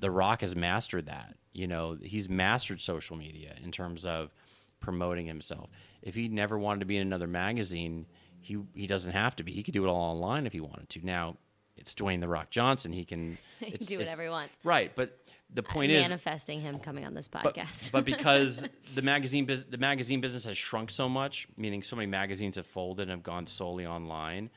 [0.00, 1.36] The Rock has mastered that.
[1.52, 4.34] You know, he's mastered social media in terms of
[4.80, 5.70] promoting himself.
[6.02, 8.06] If he never wanted to be in another magazine,
[8.40, 9.52] he he doesn't have to be.
[9.52, 11.06] He could do it all online if he wanted to.
[11.06, 11.36] Now,
[11.76, 12.92] it's Dwayne the Rock Johnson.
[12.92, 14.54] He can it's- do whatever he wants.
[14.64, 15.18] Right, but
[15.52, 17.92] the uh, point is manifesting him coming on this but, podcast.
[17.92, 22.06] but because the magazine bus- the magazine business has shrunk so much, meaning so many
[22.06, 24.50] magazines have folded and have gone solely online,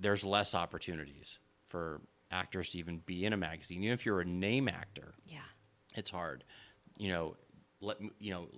[0.00, 3.82] there's less opportunities for actors to even be in a magazine.
[3.82, 5.38] Even if you're a name actor, yeah.
[5.94, 6.44] it's hard.
[6.98, 7.36] You know,
[7.80, 8.48] let, you know,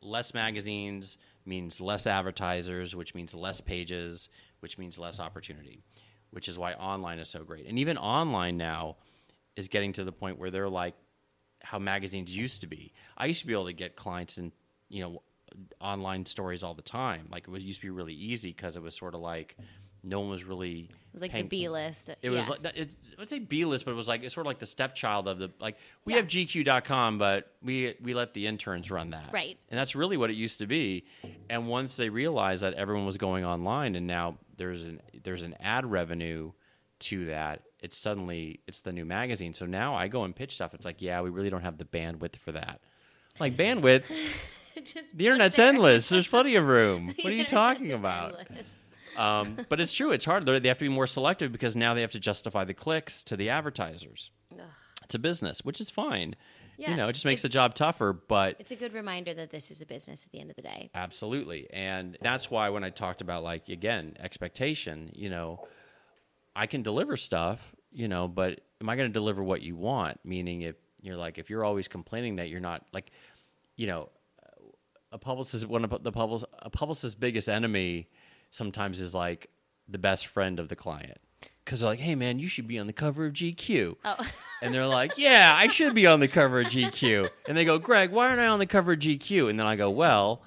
[0.00, 4.28] less magazines means less advertisers, which means less pages,
[4.60, 5.82] which means less opportunity,
[6.30, 7.66] which is why online is so great.
[7.66, 8.96] And even online now
[9.56, 10.94] is getting to the point where they're like
[11.60, 12.92] how magazines used to be.
[13.16, 14.52] I used to be able to get clients in,
[14.88, 15.22] you know,
[15.80, 17.28] online stories all the time.
[17.30, 19.56] Like it used to be really easy because it was sort of like
[20.08, 22.08] no one was really It was like paying- the B list.
[22.08, 22.30] it yeah.
[22.30, 24.48] was like it's, I would say B list, but it was like it's sort of
[24.50, 28.90] like the stepchild of the like we have GQ.com, but we we let the interns
[28.90, 29.58] run that, Right.
[29.70, 31.04] And that's really what it used to be.
[31.50, 35.54] And once they realized that everyone was going online, and now there's an there's an
[35.60, 36.52] ad revenue
[37.00, 39.52] to that, it's suddenly it's the new magazine.
[39.54, 40.74] So now I go and pitch stuff.
[40.74, 42.80] It's like, yeah, we really don't have the bandwidth for that.
[43.38, 44.02] Like bandwidth,
[45.14, 45.68] the internet's there.
[45.68, 46.08] endless.
[46.08, 47.14] There's plenty of room.
[47.22, 48.34] What are you talking about?
[48.48, 48.66] endless.
[49.16, 50.10] Um, but it's true.
[50.12, 50.46] It's hard.
[50.46, 53.22] They're, they have to be more selective because now they have to justify the clicks
[53.24, 54.30] to the advertisers.
[54.52, 54.60] Ugh.
[55.04, 56.36] It's a business, which is fine.
[56.76, 59.50] Yeah, you know, it just makes the job tougher, but It's a good reminder that
[59.50, 60.90] this is a business at the end of the day.
[60.94, 61.66] absolutely.
[61.72, 65.66] And that's why when I talked about, like, again, expectation, you know,
[66.54, 70.20] I can deliver stuff, you know, but am I going to deliver what you want?
[70.24, 73.10] Meaning, if you're like, if you're always complaining that you're not, like,
[73.74, 74.10] you know,
[75.10, 78.08] a publicist one of the public a publicist's biggest enemy
[78.50, 79.50] sometimes is like
[79.88, 81.18] the best friend of the client
[81.64, 84.16] because they're like, "Hey, man, you should be on the cover of GQ," Oh,
[84.62, 87.78] and they're like, "Yeah, I should be on the cover of GQ," and they go,
[87.78, 90.42] "Greg, why aren't I on the cover of GQ?" And then I go, "Well,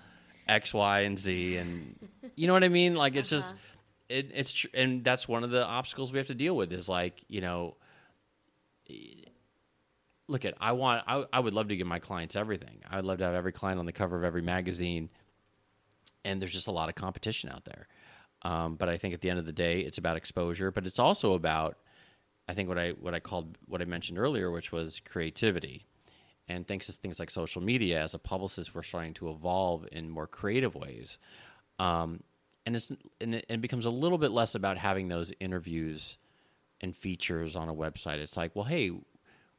[0.47, 1.95] X, Y, and Z," and
[2.35, 2.95] you know what I mean?
[2.95, 3.77] Like it's just uh-huh.
[4.09, 6.89] it, it's tr- and that's one of the obstacles we have to deal with is
[6.89, 7.75] like you know
[10.27, 12.81] look at I want I, I would love to give my clients everything.
[12.89, 15.09] I would love to have every client on the cover of every magazine,
[16.23, 17.87] and there's just a lot of competition out there.
[18.43, 20.99] Um, but I think at the end of the day, it's about exposure, but it's
[20.99, 21.77] also about
[22.47, 25.85] I think what I what I called what I mentioned earlier, which was creativity.
[26.47, 30.09] And thanks to things like social media, as a publicist, we're starting to evolve in
[30.09, 31.17] more creative ways.
[31.79, 32.21] Um,
[32.65, 36.17] and it's and it, it becomes a little bit less about having those interviews
[36.81, 38.17] and features on a website.
[38.17, 38.91] It's like, well, hey,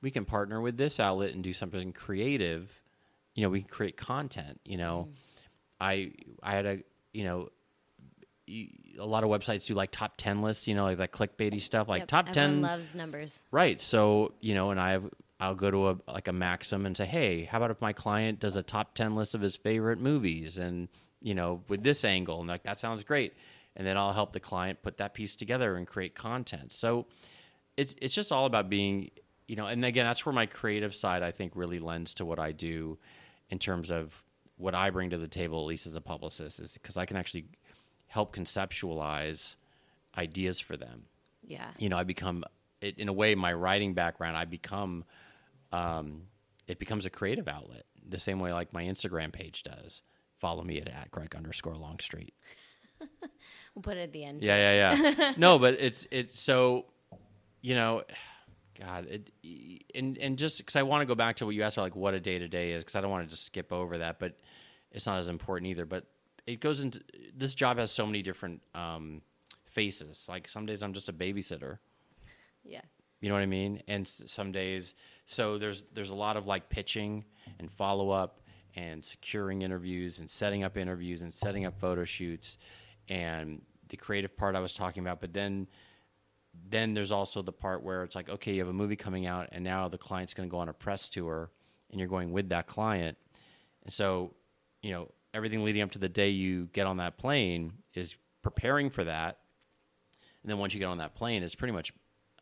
[0.02, 2.70] we can partner with this outlet and do something creative.
[3.34, 4.60] You know, we can create content.
[4.64, 5.08] You know,
[5.82, 6.78] I I had a
[7.12, 7.48] you know
[8.48, 10.68] a lot of websites do like top ten lists.
[10.68, 12.62] You know, like that clickbaity stuff, like Yep, top everyone ten.
[12.62, 13.46] loves numbers.
[13.50, 13.80] Right.
[13.80, 15.08] So, you know, and I have
[15.40, 18.38] I'll go to a like a Maxim and say, "Hey, how about if my client
[18.38, 20.88] does a top 10 list of his favorite movies and,
[21.20, 23.34] you know, with this angle?" And like that sounds great.
[23.74, 26.72] And then I'll help the client put that piece together and create content.
[26.72, 27.06] So,
[27.76, 29.10] it's it's just all about being,
[29.48, 32.38] you know, and again, that's where my creative side I think really lends to what
[32.38, 32.98] I do
[33.50, 34.22] in terms of
[34.62, 37.16] what I bring to the table at least as a publicist is because I can
[37.16, 37.46] actually
[38.06, 39.54] help conceptualize
[40.16, 41.04] ideas for them
[41.46, 41.70] Yeah.
[41.78, 42.44] you know, I become,
[42.80, 45.04] it, in a way, my writing background, I become,
[45.72, 46.22] um,
[46.66, 50.02] it becomes a creative outlet the same way like my Instagram page does.
[50.38, 52.34] Follow me at, at Greg underscore Longstreet.
[53.74, 54.42] We'll put it at the end.
[54.42, 55.32] Yeah, yeah, yeah.
[55.38, 56.86] no, but it's, it's so,
[57.62, 58.02] you know,
[58.80, 59.30] God, it,
[59.94, 61.96] and, and just because I want to go back to what you asked about, like
[61.96, 64.18] what a day to day is, because I don't want to just skip over that,
[64.18, 64.34] but
[64.92, 65.86] it's not as important either.
[65.86, 66.06] But
[66.46, 67.00] it goes into,
[67.36, 69.22] this job has so many different, um,
[69.66, 70.26] faces.
[70.28, 71.78] Like some days I'm just a babysitter.
[72.64, 72.82] Yeah.
[73.20, 73.82] You know what I mean?
[73.88, 74.94] And s- some days,
[75.26, 77.24] so there's there's a lot of like pitching
[77.58, 78.40] and follow up
[78.74, 82.58] and securing interviews and setting up interviews and setting up photo shoots
[83.08, 85.20] and the creative part I was talking about.
[85.20, 85.68] But then
[86.68, 89.48] then there's also the part where it's like, okay, you have a movie coming out
[89.52, 91.50] and now the client's going to go on a press tour
[91.90, 93.16] and you're going with that client.
[93.84, 94.34] And so,
[94.82, 98.90] you know, everything leading up to the day you get on that plane is preparing
[98.90, 99.38] for that.
[100.42, 101.92] And then once you get on that plane, it's pretty much,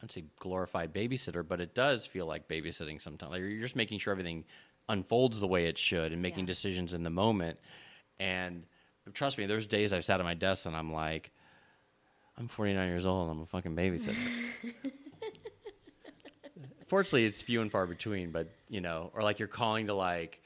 [0.03, 3.33] I'd say glorified babysitter, but it does feel like babysitting sometimes.
[3.33, 4.45] Like you're just making sure everything
[4.89, 6.47] unfolds the way it should and making Yeah.
[6.47, 7.59] decisions in the moment.
[8.19, 8.65] And
[9.13, 11.31] trust me, there's days I've sat at my desk and I'm like,
[12.39, 14.17] I'm 49 years old I'm a fucking babysitter.
[16.89, 20.40] Fortunately, it's few and far between, but you know, or like you're calling to like,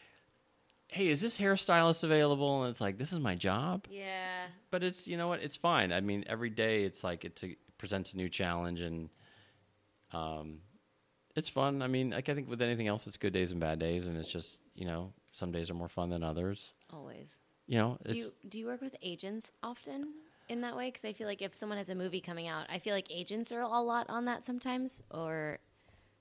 [0.94, 2.62] hey, is this hairstylist available?
[2.62, 4.46] And it's like, this is my job Yeah.
[4.70, 7.50] but it's you know what it's fine i mean every day it's like it's a,
[7.50, 9.08] it presents a new challenge and
[10.12, 10.58] um
[11.36, 13.78] it's fun i mean like i think with anything else it's good days and bad
[13.78, 17.40] days and it's just you know some days are more fun than others Always.
[17.66, 20.14] you know Do you do you work with agents often
[20.48, 20.88] in that way?
[20.88, 23.50] Because I feel like if someone has a movie coming out, I feel like agents
[23.50, 25.58] are a lot on that sometimes, or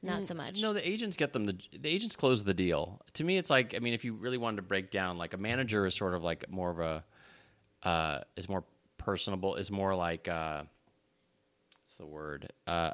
[0.03, 0.55] not so much.
[0.55, 3.01] Mm, no the agents get them the the agents close the deal.
[3.13, 5.37] To me it's like i mean if you really wanted to break down like a
[5.37, 7.03] manager is sort of like more of a
[7.87, 8.63] uh is more
[8.97, 10.63] personable is more like uh
[11.83, 12.51] what's the word?
[12.67, 12.91] Uh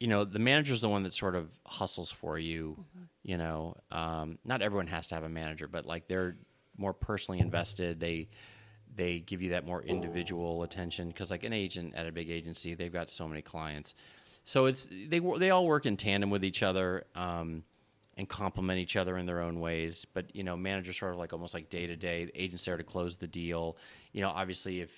[0.00, 2.84] you know the manager's the one that sort of hustles for you
[3.22, 3.76] you know?
[3.90, 6.36] Um not everyone has to have a manager but like they're
[6.76, 8.00] more personally invested.
[8.00, 8.28] They
[8.96, 11.08] they give you that more individual attention.
[11.08, 13.94] Because like an agent at a big agency they've got so many clients
[14.44, 17.62] so it's they they all work in tandem with each other um,
[18.16, 20.06] and complement each other in their own ways.
[20.12, 22.30] But you know, managers sort of like almost like day to day.
[22.34, 23.76] Agents there to close the deal.
[24.12, 24.90] You know, obviously if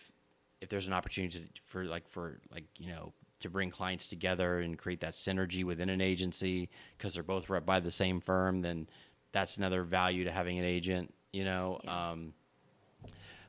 [0.61, 4.61] if there's an opportunity to, for like for like you know to bring clients together
[4.61, 8.63] and create that synergy within an agency because they're both rep by the same firm,
[8.63, 8.89] then
[9.33, 11.15] that's another value to having an agent.
[11.33, 11.81] You know.
[11.85, 12.11] Yeah.
[12.11, 12.33] Um,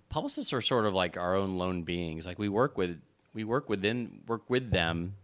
[0.10, 2.26] publicists are sort of like our own lone beings.
[2.26, 3.00] Like we work with
[3.34, 5.16] we work within work with them,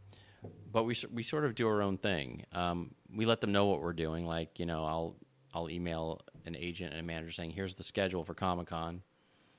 [0.72, 2.46] but we we sort of do our own thing.
[2.52, 4.26] Um, we let them know what we're doing.
[4.26, 5.16] Like you know, I'll
[5.54, 9.02] I'll email an agent and a manager saying, "Here's the schedule for Comic Con."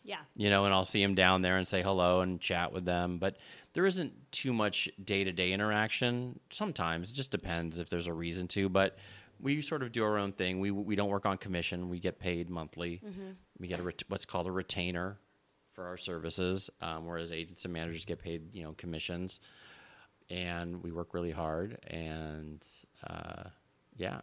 [0.06, 0.18] Yeah.
[0.36, 3.16] You know, and I'll see them down there and say hello and chat with them.
[3.18, 3.38] But
[3.72, 6.38] there isn't too much day to day interaction.
[6.50, 8.68] Sometimes it just depends if there's a reason to.
[8.68, 8.98] But
[9.40, 10.60] we sort of do our own thing.
[10.60, 11.88] We we don't work on commission.
[11.88, 13.00] We get paid monthly.
[13.58, 15.16] We get a ret- what's called a retainer
[15.72, 19.40] for our services, um, whereas agents and managers get paid you know commissions.
[20.30, 21.78] And we work really hard.
[21.86, 22.62] And
[23.08, 23.44] uh,
[23.96, 24.20] yeah,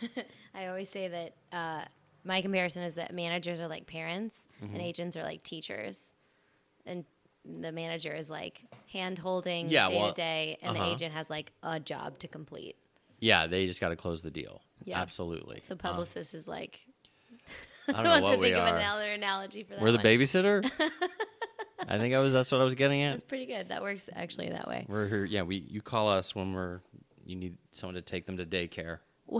[0.54, 1.84] I always say that uh,
[2.24, 4.74] my comparison is that managers are like parents Mm-hmm.
[4.74, 6.12] and agents are like teachers,
[6.84, 7.04] and
[7.44, 8.60] the manager is like
[8.92, 10.84] hand holding Yeah, day well, to day, and uh-huh.
[10.86, 12.76] the agent has like a job to complete.
[13.20, 14.62] Yeah, they just got to close the deal.
[14.84, 15.00] Yeah.
[15.00, 15.60] Absolutely.
[15.62, 16.80] So publicist is like
[17.88, 19.80] I don't know what to we think of another analogy for that.
[19.82, 20.04] We're the one.
[20.06, 20.70] babysitter.
[21.86, 22.32] I think I was.
[22.32, 23.12] That's what I was getting at.
[23.12, 23.68] That's pretty good.
[23.68, 24.84] That works actually that way.
[24.88, 25.24] We're here.
[25.24, 25.56] Yeah, we.
[25.56, 26.80] You call us when we're.
[27.26, 28.98] You need someone to take them to daycare.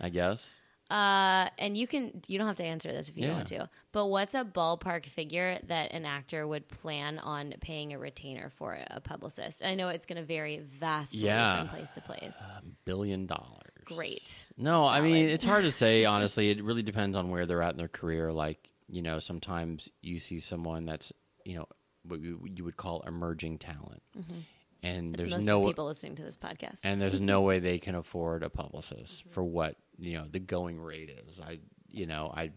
[0.00, 0.58] I guess.
[0.90, 3.36] Uh, and you can you don't have to answer this if you don't Yeah.
[3.36, 3.68] want to.
[3.92, 8.78] But what's a ballpark figure that an actor would plan on paying a retainer for
[8.90, 9.64] a publicist?
[9.64, 11.60] I know it's going to vary vastly Yeah.
[11.60, 12.36] from place to place.
[12.58, 13.70] A billion dollars.
[13.86, 14.46] Great.
[14.58, 15.30] No, I mean Solid.
[15.34, 16.50] it's hard to say honestly.
[16.50, 18.30] It really depends on where they're at in their career.
[18.32, 21.12] Like you know, sometimes you see someone that's
[21.44, 21.66] you know
[22.04, 25.20] what you, you would call emerging talent, and Mm-hmm.
[25.22, 26.80] It's there's no people listening to this podcast.
[26.84, 30.78] and there's no way they can afford a publicist for what you know the going
[30.78, 31.40] rate is.
[31.40, 32.50] I you know I,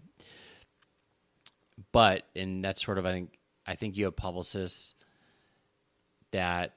[1.94, 4.94] but and that's sort of I think I think you have publicists
[6.32, 6.74] that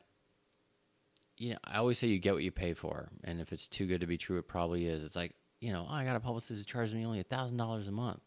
[1.36, 3.86] you know I always say you get what you pay for, and if it's too
[3.86, 5.02] good to be true, it probably is.
[5.02, 7.56] It's like you know oh, I got a publicist who charges me only a thousand
[7.56, 8.20] dollars a month.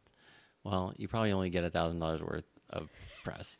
[0.63, 2.89] Well, you probably only get a thousand dollars worth of
[3.23, 3.57] press.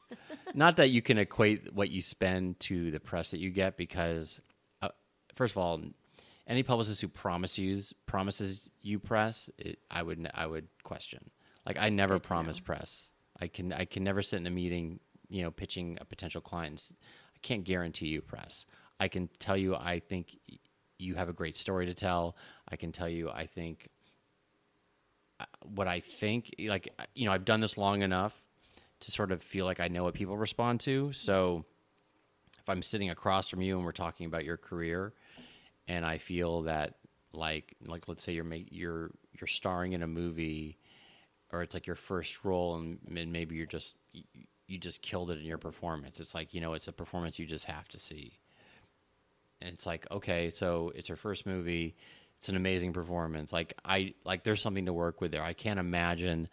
[0.54, 4.40] Not that you can equate what you spend to the press that you get, because
[4.82, 4.90] uh,
[5.36, 5.82] first of all,
[6.48, 11.30] any publicist who promises you promises you press, it, I would I would question.
[11.66, 13.10] Like I never Good promise press.
[13.40, 15.00] I can I can never sit in a meeting,
[15.30, 16.92] you know, pitching a potential client.
[17.36, 18.66] I can't guarantee you press.
[19.00, 20.38] I can tell you I think
[20.98, 22.36] you have a great story to tell.
[22.70, 23.90] I can tell you I think
[25.64, 26.54] what I think.
[26.60, 28.36] Like uh, you know, I've done this long enough
[29.02, 31.12] to sort of feel like I know what people respond to.
[31.14, 31.66] So
[32.60, 35.14] if I'm sitting across from you and we're talking about your career,
[35.88, 36.96] and I feel that
[37.34, 40.78] like like let's say you're ma- you're you're starring in a movie,
[41.52, 44.24] or it's like your first role, and, and maybe you're just you,
[44.68, 46.20] you just killed it in your performance.
[46.20, 48.40] It's like you know it's a performance you just have to see.
[49.62, 51.96] And it's like okay, so it's her first movie.
[52.42, 53.54] It's an amazing performance.
[53.54, 55.44] Like I like there's something to work with there.
[55.44, 56.50] I can't imagine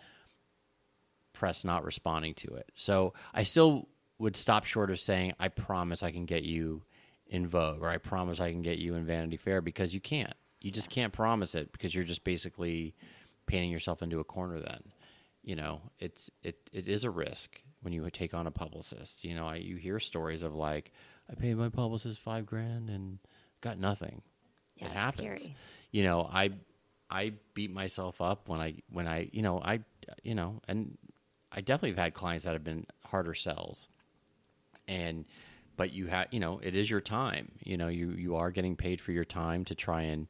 [1.33, 2.71] press not responding to it.
[2.75, 6.83] So I still would stop short of saying, I promise I can get you
[7.27, 10.35] in Vogue or I promise I can get you in Vanity Fair because you can't.
[10.61, 12.95] You just can't promise it because you're just basically
[13.47, 14.93] painting yourself into a corner then.
[15.43, 19.25] You know, it's it it is a risk when you take on a publicist.
[19.25, 20.93] You know, I, you hear stories of like,
[21.31, 23.21] I paid my publicist five grand and
[23.63, 24.21] got nothing.
[24.77, 25.41] Yeah, it happens.
[25.41, 25.57] scary.
[25.91, 26.51] You know, I
[27.11, 29.81] I beat myself up when I when I you know I
[30.23, 30.97] you know and
[31.51, 33.89] I definitely have had clients that have been harder sells,
[34.87, 35.25] and
[35.77, 37.53] but you have you know it is your time.
[37.65, 40.29] You know you you are getting paid for your time to try and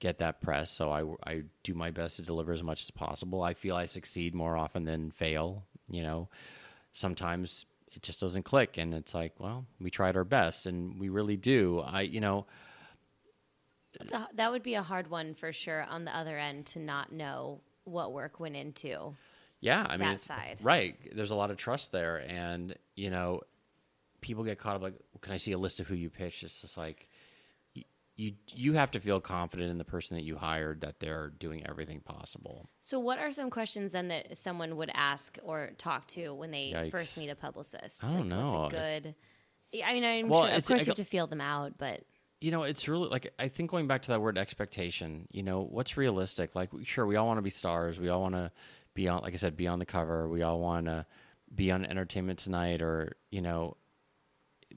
[0.00, 0.70] get that press.
[0.70, 3.42] So I I do my best to deliver as much as possible.
[3.42, 5.64] I feel I succeed more often than fail.
[5.90, 6.28] You know,
[6.92, 11.08] sometimes it just doesn't click, and it's like well we tried our best, and we
[11.08, 11.80] really do.
[11.80, 12.46] I you know.
[14.12, 17.12] A, that would be a hard one for sure on the other end to not
[17.12, 19.14] know what work went into.
[19.60, 20.58] Yeah, I mean, that side.
[20.62, 20.96] right?
[21.14, 23.40] There's a lot of trust there, and you know,
[24.20, 26.60] people get caught up like, "Can I see a list of who you pitched?" It's
[26.60, 27.08] just like
[27.74, 27.82] you
[28.14, 31.66] you, you have to feel confident in the person that you hired that they're doing
[31.66, 32.68] everything possible.
[32.80, 36.72] So, what are some questions then that someone would ask or talk to when they
[36.72, 36.90] Yikes.
[36.92, 38.04] first meet a publicist?
[38.04, 38.68] I don't Like, know.
[38.70, 39.14] Good?
[39.84, 42.02] I mean, I'm Well, sure, of course, you have to feel them out, but
[42.40, 45.26] You know, it's really like I think going back to that word expectation.
[45.30, 46.54] You know, what's realistic?
[46.54, 47.98] Like, sure, we all want to be stars.
[47.98, 48.52] We all want to
[48.94, 50.28] be on, like I said, be on the cover.
[50.28, 51.06] We all want to
[51.54, 53.76] be on Entertainment Tonight, or you know,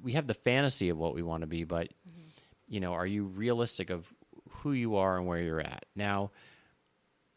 [0.02, 2.30] we have the fantasy of what we want to be, but mm-hmm.
[2.68, 4.12] you know, are you realistic of
[4.50, 5.86] who you are and where you're at?
[5.96, 6.32] Now,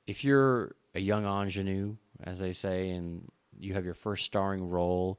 [0.07, 5.19] if you're a young ingenue, as they say, and you have your first starring role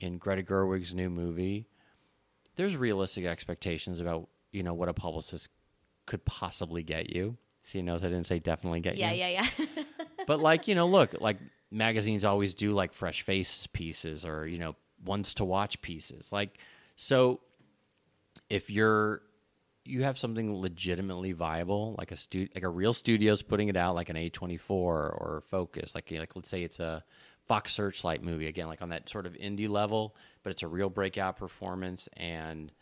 [0.00, 1.66] in Greta Gerwig's new movie,
[2.56, 5.50] there's realistic expectations about you know what a publicist
[6.06, 7.36] could possibly get you.
[7.62, 9.18] See, notice I didn't say definitely get yeah, you.
[9.18, 9.84] Yeah, yeah, yeah.
[10.26, 11.38] But like you know, look, like
[11.70, 14.74] magazines always do like fresh face pieces or you know
[15.04, 16.32] ones to watch pieces.
[16.32, 16.58] Like
[16.96, 17.40] so,
[18.50, 19.22] if you're
[19.84, 23.94] you have something legitimately viable, like a stu- like a real studio's putting it out,
[23.94, 27.04] like an A twenty four or Focus, like like let's say it's a
[27.46, 30.90] Fox Searchlight movie again, like on that sort of indie level, but it's a real
[30.90, 32.72] breakout performance, and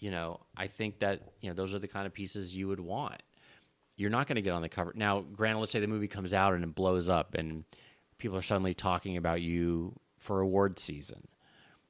[0.00, 2.80] you know I think that you know those are the kind of pieces you would
[2.80, 3.22] want
[4.00, 4.94] you're not going to get on the cover.
[4.96, 7.64] Now, granted, let's say the movie comes out and it blows up and
[8.16, 11.28] people are suddenly talking about you for award season.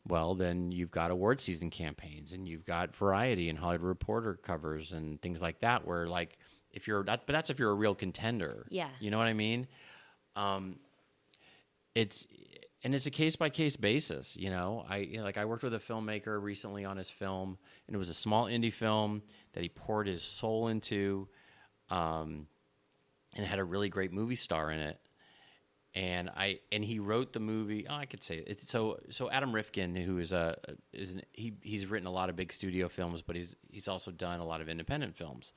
[0.08, 4.90] Well, then you've got award season campaigns and you've got variety and Hollywood Reporter covers
[4.90, 6.36] and things like that where like
[6.72, 8.66] if you're that, but that's if you're a real contender.
[8.70, 8.88] Yeah.
[8.98, 9.68] You know what I mean?
[10.34, 10.80] Um,
[11.94, 12.26] it's
[12.82, 14.36] and it's a case by case basis.
[14.36, 17.98] You know, I like I worked with a filmmaker recently on his film, and it
[17.98, 19.22] was a small indie film
[19.52, 21.28] that he poured his soul into,
[21.90, 22.46] um,
[23.36, 24.98] and had a really great movie star in it.
[25.94, 27.86] And I and he wrote the movie.
[27.88, 28.44] Oh, I could say it.
[28.46, 30.56] It's, so so Adam Rifkin, who is a
[30.92, 34.10] is an, he he's written a lot of big studio films, but he's he's also
[34.10, 35.52] done a lot of independent films.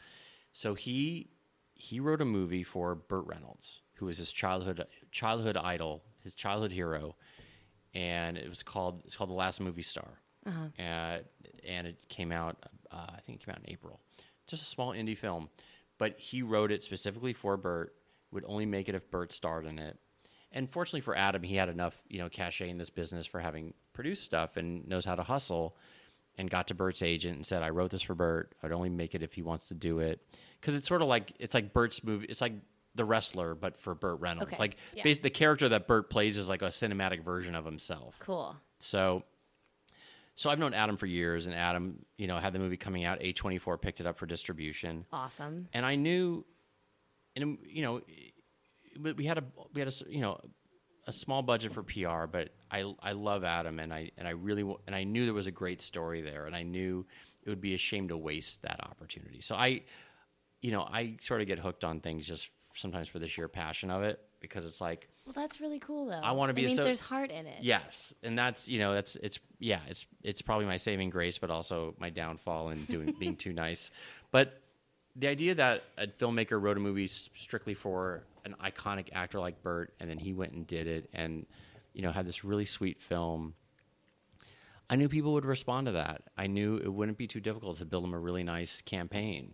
[0.51, 1.30] So he
[1.76, 6.71] he wrote a movie for Burt Reynolds, who was his childhood childhood idol, his childhood
[6.71, 7.15] hero,
[7.93, 10.19] and it was called it's called The Last Movie Star,
[10.77, 11.19] uh,
[11.65, 12.57] and it came out
[12.91, 14.01] uh, I think it came out in April,
[14.45, 15.49] just a small indie film,
[15.97, 17.95] but he wrote it specifically for Burt.
[18.31, 19.97] Would only make it if Burt starred in it,
[20.51, 23.73] and fortunately for Adam, he had enough you know cachet in this business for having
[23.93, 25.77] produced stuff and knows how to hustle
[26.37, 28.53] and got to Burt's agent and said, "I wrote this for Burt.
[28.63, 30.19] I'd only make it if he wants to do it."
[30.59, 32.25] Because it's sort of like it's like Burt's movie.
[32.27, 32.53] It's like
[32.95, 34.53] the wrestler, but for Burt Reynolds.
[34.53, 34.59] Okay.
[34.61, 35.03] Like Yeah.
[35.03, 38.15] bas- the character that Burt plays is like a cinematic version of himself.
[38.19, 38.55] Cool.
[38.79, 39.23] So,
[40.35, 43.17] so I've known Adam for years, and Adam, you know, had the movie coming out.
[43.21, 45.67] A twenty four picked it up for distribution, Awesome.
[45.73, 46.45] and I knew,
[47.35, 48.01] and you know,
[48.99, 50.39] we we had a we had a you know
[51.05, 54.63] a small budget for PR, but I I love Adam, and I and I really
[54.87, 57.05] and I knew there was a great story there, and I knew
[57.43, 59.41] it would be a shame to waste that opportunity.
[59.41, 59.81] So I,
[60.61, 63.89] you know, I sort of get hooked on things just sometimes for the sheer passion
[63.91, 66.19] of it because it's like Well, that's really cool, though.
[66.21, 67.61] I be It a means so- there's heart in it.
[67.63, 71.49] Yes, and that's you know that's it's yeah it's it's probably my saving grace, but
[71.49, 73.91] also my downfall in doing being too nice.
[74.32, 74.59] But
[75.15, 79.93] the idea that a filmmaker wrote a movie strictly for an iconic actor like Burt,
[79.99, 81.45] and then he went and did it, and
[81.93, 83.53] you know had this really sweet film.
[84.89, 86.24] I knew people would respond to that.
[86.38, 89.53] I knew it wouldn't be too difficult to build them a really nice campaign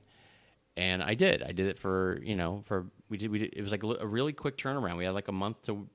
[0.79, 1.43] and I did.
[1.43, 4.07] I did it for you know for we did we did, it was like a,
[4.07, 4.95] really quick turnaround.
[4.97, 5.87] We had like a month to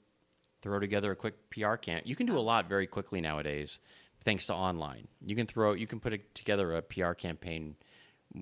[0.60, 2.06] throw together a quick PR camp.
[2.06, 3.78] You can do a lot very quickly nowadays,
[4.24, 5.08] thanks to online.
[5.24, 7.76] You can throw you can put a, together a PR campaign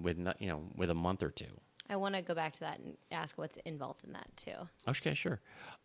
[0.03, 1.61] with you know with a month or two.
[1.91, 4.55] I want to go back to that and ask what's involved in that too.
[4.89, 5.41] Okay, sure.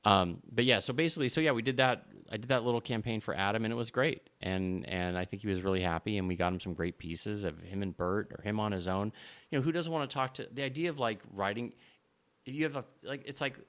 [0.06, 2.06] Um, but yeah, so basically, so yeah, we did that.
[2.32, 4.30] I did that little campaign for Adam, and it was great.
[4.42, 6.18] And and I think he was really happy.
[6.18, 8.88] And we got him some great pieces of him and Burt, or him on his
[8.88, 9.12] own.
[9.50, 11.74] You know, who doesn't want to talk to the idea of like writing?
[12.46, 13.60] If you have a like, it's like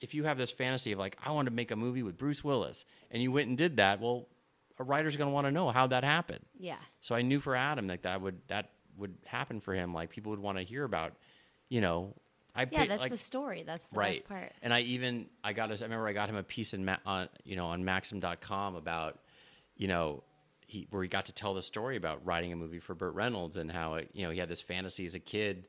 [0.00, 2.44] if you have this fantasy of like, I want to make a movie with Bruce
[2.44, 4.00] Willis, and you went and did that.
[4.00, 4.28] Well,
[4.78, 6.44] a writer's going to want to know how that happened.
[6.58, 6.76] Yeah.
[7.00, 9.94] So I knew for Adam that that would that would happen for him.
[9.94, 11.14] Like people would want to hear about,
[11.72, 12.14] you know.
[12.54, 13.62] I Yeah, that's like, the story.
[13.62, 14.12] That's the right.
[14.12, 14.52] best part.
[14.60, 16.98] And I even I got a, I remember I got him a piece in Ma-
[17.06, 19.18] on you know on Maxim.com about
[19.78, 20.22] you know
[20.66, 23.56] he where he got to tell the story about writing a movie for Burt Reynolds
[23.56, 25.66] and how it, you know he had this fantasy as a kid.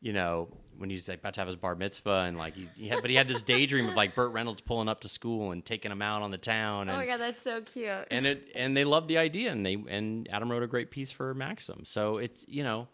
[0.00, 2.88] You know, when he's like, about to have his bar mitzvah, and like he, he
[2.88, 5.64] had, but he had this daydream of like Burt Reynolds pulling up to school and
[5.64, 6.88] taking him out on the town.
[6.88, 8.08] And, Oh my god, that's so cute.
[8.10, 11.12] and it and they loved the idea and they and Adam wrote a great piece
[11.12, 11.84] for Maxim.
[11.84, 12.88] So it's you know,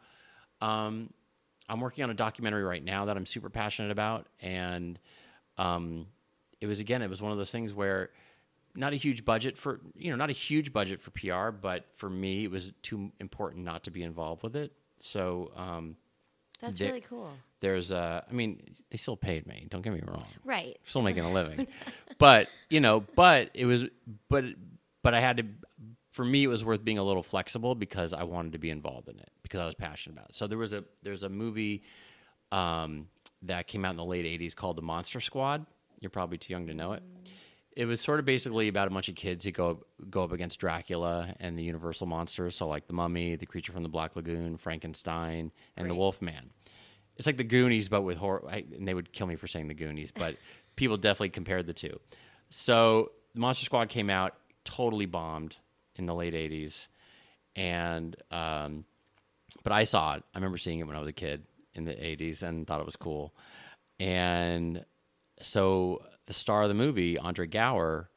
[0.61, 1.11] um,
[1.71, 4.99] I'm working on a documentary right now that I'm super passionate about, and
[5.57, 6.07] um,
[6.61, 8.11] it was again it was one of those things where
[8.75, 12.11] not a huge budget for you know not a huge budget for PR, but for
[12.11, 14.73] me it was too important not to be involved with it.
[14.97, 15.97] So um,
[16.61, 17.31] That's there- really cool.
[17.61, 18.61] there's uh, I mean
[18.91, 19.67] they still paid me.
[19.71, 20.77] Don't get me wrong Right.
[20.85, 21.67] still making a living.
[22.19, 23.85] but you know, but it was,
[24.29, 24.45] but
[25.03, 25.45] but I had to.
[26.21, 29.09] For me, it was worth being a little flexible because I wanted to be involved
[29.09, 30.35] in it because I was passionate about it.
[30.35, 31.83] So there was a there's a movie
[32.53, 33.07] um,
[33.41, 35.65] that came out in the late '80s called The Monster Squad.
[35.99, 37.03] You're probably too young to know it.
[37.75, 40.61] It was sort of basically about a bunch of kids who go go up against
[40.61, 42.55] Dracula and the Universal monsters.
[42.55, 45.99] So like the Mummy, the Creature from the Black Lagoon, Frankenstein, and the Right.
[45.99, 46.51] Wolfman.
[47.17, 48.45] It's like the Goonies, but with horror.
[48.47, 50.37] I, and they would kill me for saying the Goonies, but
[50.77, 51.99] people definitely compared the two.
[52.51, 54.35] So the Monster Squad came out,
[54.67, 55.57] totally bombed
[56.01, 56.89] in the late '80s,
[57.55, 58.85] and um,
[59.63, 60.25] but I saw it.
[60.35, 61.45] I remember seeing it when I was a kid
[61.75, 63.35] in the '80s and thought it was cool.
[63.99, 64.85] And
[65.43, 68.11] so the star of the movie, Andre Gower,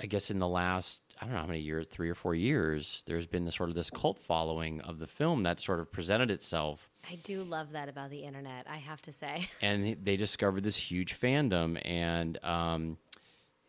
[0.00, 3.02] I guess in the last I don't know how many years, three or four years,
[3.06, 6.30] there's been this sort of this cult following of the film that sort of presented
[6.30, 9.48] itself I do love that about the internet, I have to say.
[9.60, 12.98] and they discovered this huge fandom and um,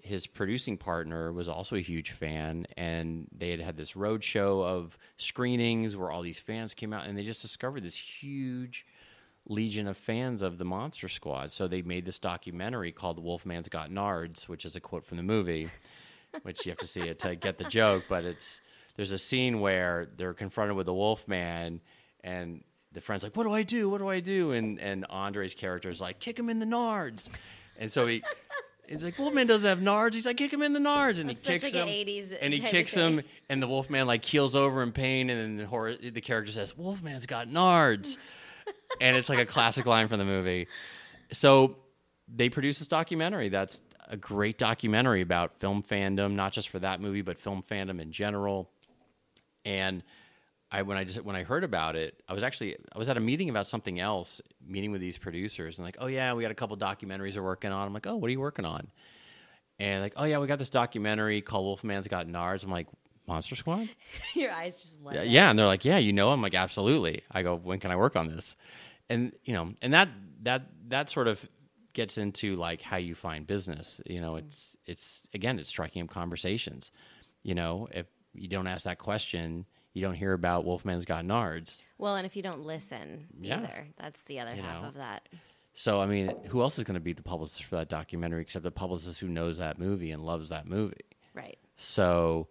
[0.04, 4.62] his producing partner was also a huge fan and they had had this road show
[4.62, 8.86] of screenings where all these fans came out and they just discovered this huge
[9.47, 13.89] legion of fans of the monster squad so they made this documentary called wolfman's got
[13.89, 15.70] nards which is a quote from the movie
[16.43, 18.60] which you have to see it to get the joke but it's
[18.97, 21.80] there's a scene where they're confronted with the wolfman
[22.26, 22.62] and
[22.93, 23.89] the friend's like, "What do I do?
[23.89, 27.30] What do I do?" And and Andre's character is like, "Kick him in the nards,"
[27.78, 28.24] and so he.
[28.88, 30.14] He's like, Wolfman doesn't have nards.
[30.14, 31.88] He's like, kick him in the nards, and That's he kicks like him.
[31.88, 35.40] an 80s and he kicks him, and the Wolfman like keels over in pain, and
[35.40, 38.18] then the, horror, the character says, "Wolfman's got nards,"
[39.02, 40.68] and it's like a classic line from the movie.
[41.32, 41.78] So
[42.28, 43.50] they produce this documentary.
[43.50, 43.80] That's
[44.10, 48.12] a great documentary about film fandom, not just for that movie, but film fandom in
[48.12, 48.70] general.
[49.66, 50.04] And
[50.74, 53.15] I when I just when I heard about it, I was actually I was at
[53.15, 56.51] a meeting about something else, meeting with these producers, and like, oh yeah, we got
[56.51, 57.88] a couple documentaries we're working on.
[57.88, 58.88] I'm like, oh, what are you working on?
[59.80, 62.63] And like, oh yeah, we got this documentary called Wolfman's Got Nards.
[62.63, 62.88] I'm like,
[63.28, 63.88] Monster Squad?
[64.36, 65.28] Your eyes just light Yeah, up.
[65.30, 67.21] yeah, and they're like, yeah, you know, I'm like, absolutely.
[67.32, 68.55] I go, when can I work on this?
[69.09, 70.09] And you know, and that
[70.41, 71.39] that that sort of
[71.93, 74.01] gets into like how you find business.
[74.07, 74.47] You know, mm-hmm.
[74.47, 76.91] it's it's again, it's striking up conversations.
[77.43, 81.82] You know, if you don't ask that question, you don't hear about Wolfman's Got Nards.
[81.98, 83.60] Well, and if you don't listen Yeah.
[83.60, 84.88] either, that's the other You half know.
[84.89, 85.30] of that.
[85.74, 88.64] So I mean, who else is going to be the publicist for that documentary except
[88.64, 90.98] the publicist who knows that movie and loves that movie?
[91.34, 91.58] Right.
[91.76, 92.48] So,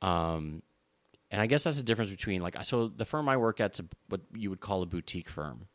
[0.00, 0.62] um,
[1.30, 3.84] and I guess that's the difference between like so the firm I work at's a,
[4.08, 5.66] what you would call a boutique firm.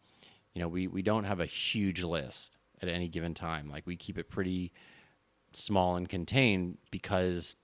[0.55, 3.69] You know, we we don't have a huge list at any given time.
[3.69, 4.71] Like we keep it pretty
[5.53, 7.55] small and contained because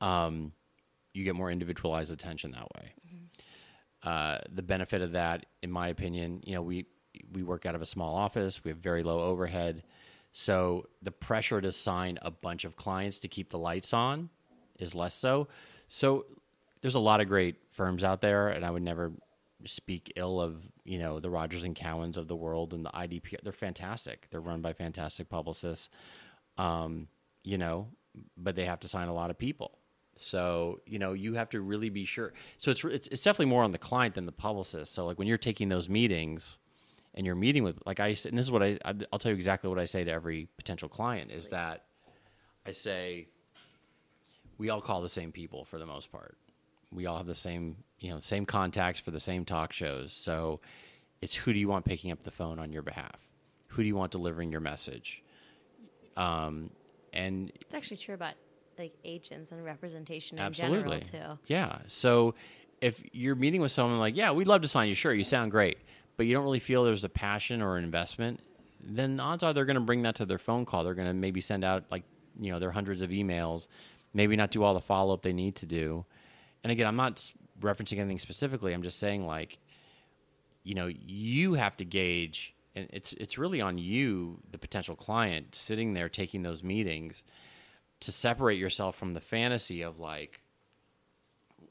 [0.00, 0.52] um,
[1.18, 2.94] you get more individualized attention that way.
[4.04, 6.86] Uh, the benefit of that, in my opinion, you know, we
[7.32, 8.62] we work out of a small office.
[8.62, 9.82] We have very low overhead,
[10.32, 14.30] so the pressure to sign a bunch of clients to keep the lights on
[14.78, 15.48] is less so.
[15.88, 16.26] So
[16.80, 19.10] there's a lot of great firms out there, and I would never
[19.66, 23.42] speak ill of you know the Rogers and Cowans of the world and the IDP.
[23.42, 24.28] They're fantastic.
[24.30, 25.88] They're run by fantastic publicists,
[26.56, 27.08] um,
[27.42, 27.88] you know,
[28.36, 29.77] but they have to sign a lot of people.
[30.18, 32.32] So you know you have to really be sure.
[32.58, 34.92] So it's it's, it's definitely more on the client than the publicist.
[34.94, 36.58] So like when you're taking those meetings,
[37.14, 39.68] and you're meeting with like I and this is what I I'll tell you exactly
[39.68, 41.84] what I say to every potential client is that
[42.66, 43.28] I say
[44.58, 46.36] we all call the same people for the most part.
[46.92, 50.12] We all have the same, you know, same contacts for the same talk shows.
[50.12, 50.60] So
[51.22, 53.16] it's who do you want picking up the phone on your behalf?
[53.68, 55.22] Who do you want delivering your message?
[56.16, 56.70] Um,
[57.12, 58.34] and It's actually true about
[58.78, 61.38] like agents and representation in absolutely, general too.
[61.46, 61.78] yeah.
[61.86, 62.34] So
[62.80, 65.50] if you're meeting with someone like, yeah, we'd love to sign you, sure, you sound
[65.50, 65.78] great,
[66.16, 68.40] but you don't really feel there's a passion or an investment,
[68.80, 70.84] then odds are they're going to bring that to their phone call.
[70.84, 72.04] They're going to maybe send out like,
[72.38, 73.66] you know, their hundreds of emails,
[74.14, 76.04] maybe not do all the follow up they need to do.
[76.62, 78.72] And again, I'm not referencing anything specifically.
[78.72, 79.58] I'm just saying like,
[80.62, 85.54] you know, you have to gauge, and it's it's really on you, the potential client,
[85.54, 87.24] sitting there taking those meetings,
[88.00, 90.42] to separate yourself from the fantasy of like,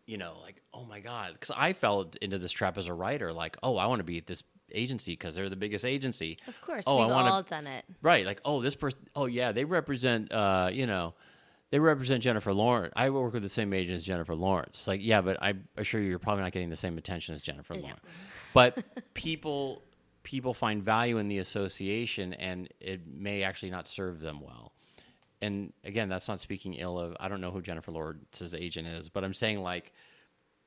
[0.05, 3.31] you know, like oh my god, because I fell into this trap as a writer,
[3.33, 6.37] like oh I want to be at this agency because they're the biggest agency.
[6.47, 7.85] Of course, Oh, I we've wanna- all done it.
[8.01, 11.13] Right, like oh this person, oh yeah, they represent, uh, you know,
[11.71, 12.93] they represent Jennifer Lawrence.
[12.95, 14.77] I work with the same agent as Jennifer Lawrence.
[14.79, 17.41] It's like yeah, but I assure you, you're probably not getting the same attention as
[17.41, 17.81] Jennifer Yeah.
[17.81, 18.01] Lawrence.
[18.53, 19.83] But people
[20.23, 24.73] people find value in the association, and it may actually not serve them well.
[25.41, 27.15] And again, that's not speaking ill of.
[27.19, 29.93] I don't know who Jennifer Lawrence's agent is, but I'm saying like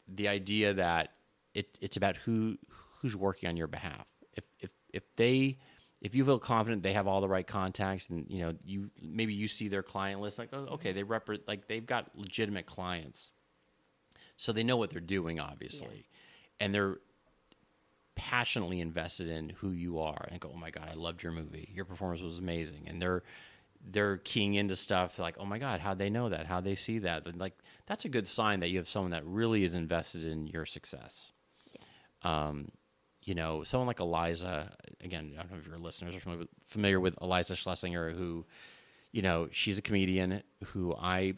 [0.06, 1.10] the idea that
[1.54, 2.56] it, it's about who
[3.00, 4.06] who's working on your behalf.
[4.34, 5.58] If if if they
[6.00, 9.34] if you feel confident they have all the right contacts and you know you maybe
[9.34, 13.32] you see their client list like oh, okay they repre- like they've got legitimate clients,
[14.36, 16.06] so they know what they're doing obviously,
[16.60, 16.98] and they're
[18.14, 20.28] passionately invested in who you are.
[20.30, 21.70] And go oh my god I loved your movie.
[21.74, 22.84] Your performance was amazing.
[22.86, 23.22] And they're
[23.88, 26.46] they're keying into stuff like, oh my God, how'd they know that?
[26.46, 27.26] How'd they see that?
[27.26, 27.54] And like,
[27.86, 31.32] that's a good sign that you have someone that really is invested in your success.
[32.22, 32.70] Um,
[33.22, 34.70] you know, someone like Iliza,
[35.02, 38.46] again, I don't know if your listeners are familiar with, familiar with Iliza Shlesinger, who,
[39.12, 41.34] you know, she's a comedian who I,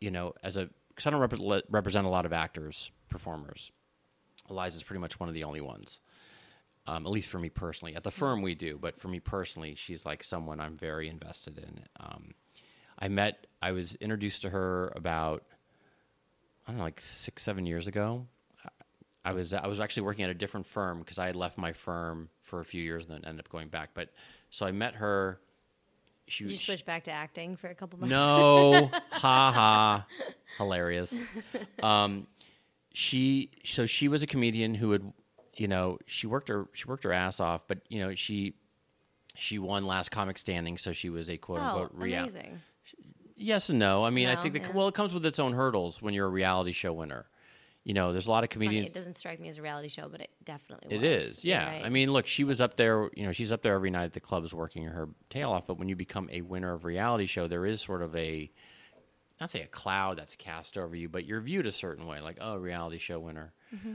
[0.00, 3.70] you know, as a, because I don't rep- represent a lot of actors, performers.
[4.50, 6.00] Iliza's pretty much one of the only ones
[6.86, 7.94] um, at least for me personally.
[7.94, 11.58] At the firm, we do, but for me personally, she's like someone I'm very invested
[11.58, 11.84] in.
[11.98, 12.34] Um,
[12.98, 15.44] I met, I was introduced to her about,
[16.66, 18.26] I don't know, like six, seven years ago.
[19.24, 21.72] I was I was actually working at a different firm because I had left my
[21.72, 23.90] firm for a few years and then ended up going back.
[23.92, 24.08] But
[24.50, 25.38] so I met her.
[26.26, 28.10] She Did you back to acting for a couple months?
[28.10, 30.06] no, ha ha,
[30.58, 31.14] hilarious.
[31.82, 32.26] Um,
[32.92, 35.12] she so she was a comedian who would,
[35.56, 38.54] you know, she worked her she worked her ass off, but you know she
[39.36, 42.38] she won last comic standing, so she was a quote Oh, unquote reality.
[42.38, 42.60] amazing.
[43.36, 44.04] Yes and no.
[44.04, 44.72] I mean, I think the, yeah.
[44.72, 47.24] well, it comes with its own hurdles when you're a reality show winner.
[47.84, 48.88] you know, there's a lot of comedians.
[48.88, 51.38] It doesn't strike me as a reality show, but it definitely It was.
[51.38, 51.66] is, yeah.
[51.66, 51.84] right.
[51.84, 53.08] I mean, look, she was up there.
[53.14, 55.66] You know, she's up there every night at the clubs working her tail off.
[55.66, 58.50] But when you become a winner of reality show, there is sort of a,
[59.40, 62.36] not say a cloud that's cast over you, but you're viewed a certain way, like
[62.42, 63.54] oh, reality show winner.
[63.74, 63.94] Mm-hmm.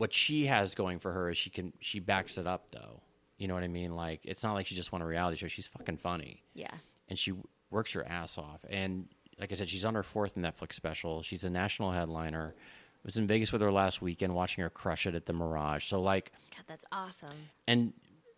[0.00, 3.02] What she has going for her is she can she backs it up though.
[3.36, 3.94] You know what I mean?
[3.94, 5.46] Like it's not like she just won a reality show.
[5.46, 6.72] She's fucking funny yeah.
[7.08, 7.34] and she
[7.70, 8.64] works her ass off.
[8.68, 11.22] And like I said, she's on her fourth Netflix special.
[11.22, 12.54] She's a national headliner.
[12.56, 15.86] I Was in Vegas with her last weekend, watching her crush it at the Mirage.
[15.86, 17.48] So like, God, that's awesome.
[17.66, 17.92] and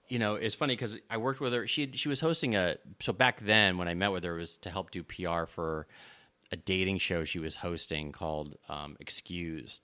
[0.08, 1.66] you know, it's funny because I worked with her.
[1.66, 2.76] She she was hosting a.
[3.00, 5.86] So back then, when I met with her, it was to help do PR for
[6.52, 9.80] a dating show she was hosting called um, Excused.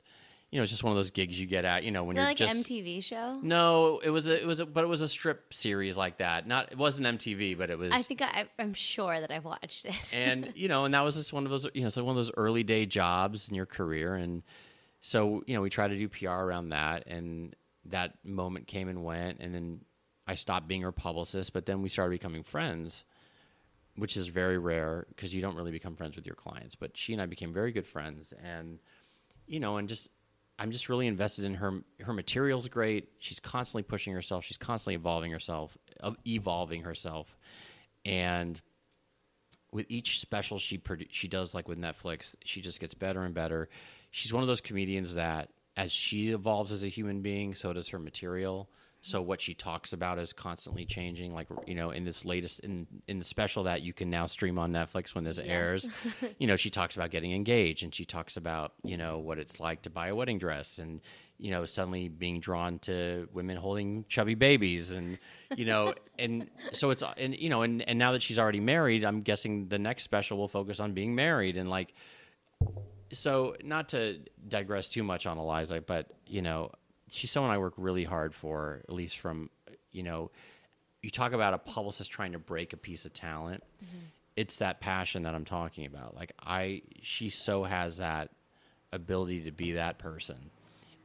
[0.51, 1.84] You know, it's just one of those gigs you get at.
[1.84, 3.38] You know, when you're like just MTV show?
[3.42, 6.46] no, it was a it was a but it was a strip series like that.
[6.46, 9.84] Not it wasn't MTV, but it was I think I, I'm sure that I've watched
[9.84, 10.14] it.
[10.14, 12.24] and you know, and that was just one of those, you know, so one of
[12.24, 14.42] those early day jobs in your career, and
[15.01, 19.05] so you know, we tried to do PR around that, and that moment came and
[19.05, 19.80] went, and then
[20.26, 23.05] I stopped being her publicist, but then we started becoming friends,
[23.96, 26.74] which is very rare because you don't really become friends with your clients.
[26.74, 28.78] But she and I became very good friends, and
[29.46, 30.09] you know, and just
[30.59, 31.80] I'm just really invested in her.
[32.00, 33.09] Her material's great.
[33.18, 34.44] She's constantly pushing herself.
[34.44, 35.76] She's constantly evolving herself,
[36.26, 37.36] evolving herself,
[38.04, 38.61] and
[39.72, 43.34] with each special she produ- she does like with Netflix, she just gets better and
[43.34, 43.68] better.
[44.11, 47.88] She's one of those comedians that as she evolves as a human being, so does
[47.88, 48.68] her material.
[49.01, 51.32] So what she talks about is constantly changing.
[51.32, 54.59] Like you know, in this latest in in the special that you can now stream
[54.59, 55.86] on Netflix when this airs,
[56.38, 59.61] you know, she talks about getting engaged and she talks about you know what it's
[59.61, 61.01] like to buy a wedding dress and
[61.38, 65.18] you know suddenly being drawn to women holding chubby babies and
[65.57, 69.05] you know and so it's and you know and and now that she's already married,
[69.05, 71.94] I'm guessing the next special will focus on being married and like
[73.12, 74.18] so not to
[74.49, 76.70] digress too much on Iliza, but you know,
[77.11, 79.50] she's someone I work really hard for, at least from
[79.92, 80.30] you know,
[81.02, 83.62] you talk about a publicist trying to break a piece of talent.
[83.84, 84.04] Mm-hmm.
[84.36, 86.14] It's that passion that I'm talking about.
[86.14, 88.30] Like I she so has that
[88.92, 90.50] ability to be that person.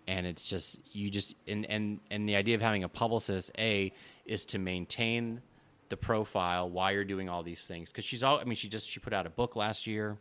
[0.07, 3.93] And it's just you just and and and the idea of having a publicist a
[4.25, 5.41] is to maintain
[5.89, 8.89] the profile while you're doing all these things because she's all I mean she just
[8.89, 10.17] she put out a book last year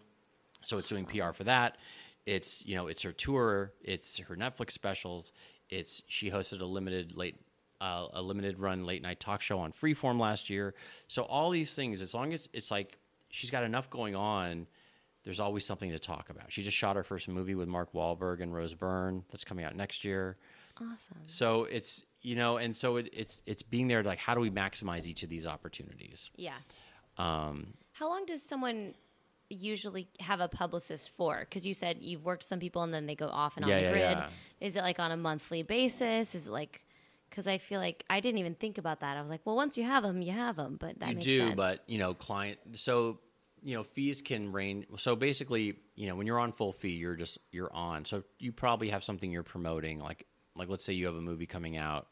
[0.64, 1.76] so it's doing PR for that.
[2.26, 3.72] It's you know it's her tour.
[3.83, 5.33] It's her Netflix specials.
[5.73, 7.37] It's she hosted a limited late
[7.81, 10.75] uh, a limited run late night talk show on Freeform last year.
[11.09, 12.99] So all these things, as long as it's like
[13.31, 14.66] she's got enough going on,
[15.25, 16.53] there's always something to talk about.
[16.53, 19.75] She just shot her first movie with Mark Wahlberg and Rose Byrne that's coming out
[19.75, 20.37] next year.
[20.81, 21.18] awesome.
[21.27, 24.03] So it's you know, and so it, it's it's being there.
[24.03, 26.31] Like, how do we maximize each of these opportunities?
[26.37, 26.55] Yeah.
[27.18, 28.95] Um, How long does someone
[29.55, 31.41] usually have a publicist for?
[31.41, 33.81] Because you said you've worked some people and then they go off and Yeah, on
[33.81, 34.19] the yeah, grid.
[34.19, 34.29] yeah.
[34.61, 36.35] Is it like on a monthly basis?
[36.35, 36.85] Is it like?
[37.31, 39.17] Because I feel like I didn't even think about that.
[39.17, 40.77] I was like, well, once you have them, you have them.
[40.79, 41.55] But that you makes do, sense.
[41.55, 42.59] but you know, client.
[42.75, 43.21] So
[43.63, 44.87] you know, fees can range.
[44.99, 48.05] So basically, you know, when you're on full fee, you're just you're on.
[48.05, 50.27] So you probably have something you're promoting, like
[50.57, 52.09] like let's say you have a movie coming out,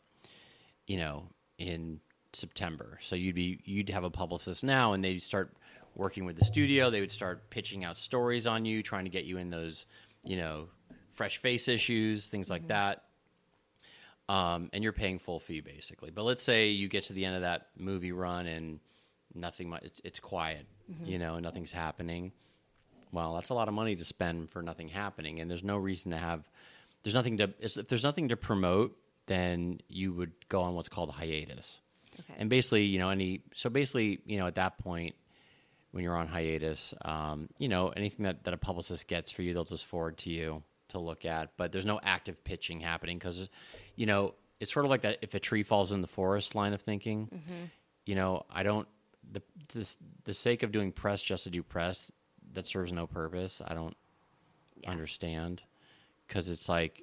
[0.86, 1.26] you know,
[1.59, 2.01] in
[2.32, 2.99] September.
[3.03, 5.53] So you'd be you'd have a publicist now, and they'd start
[5.95, 6.91] working with the studio.
[6.91, 9.86] They would start pitching out stories on you, trying to get you in those,
[10.24, 10.68] you know,
[11.12, 13.05] fresh face issues, things like that
[14.30, 16.12] um, and you're paying full fee basically.
[16.12, 18.78] But let's say you get to the end of that movie run and
[19.34, 19.82] nothing much.
[19.82, 20.66] It's, it's quiet,
[21.05, 22.30] you know, and nothing's happening.
[23.11, 26.12] Well, that's a lot of money to spend for nothing happening, and there's no reason
[26.12, 26.49] to have.
[27.03, 27.53] There's nothing to.
[27.59, 31.80] If there's nothing to promote, then you would go on what's called a hiatus.
[32.20, 32.34] Okay.
[32.38, 35.16] And basically, you know, any so basically, you know, at that point,
[35.93, 39.53] when you're on hiatus, um, you know, anything that, that a publicist gets for you,
[39.55, 41.51] they'll just forward to you to look at.
[41.57, 43.49] But there's no active pitching happening because,
[43.97, 46.72] you know, it's sort of like that if a tree falls in the forest line
[46.74, 47.28] of thinking.
[48.07, 48.86] You know, I don't
[49.32, 52.11] the the the sake of doing press just to do press
[52.53, 53.61] that serves no purpose.
[53.66, 53.97] I don't
[54.76, 54.91] Yeah.
[54.91, 55.62] understand
[56.26, 57.03] because it's like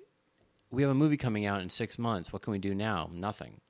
[0.72, 2.32] we have a movie coming out in six months.
[2.34, 3.10] What can we do now?
[3.14, 3.62] Nothing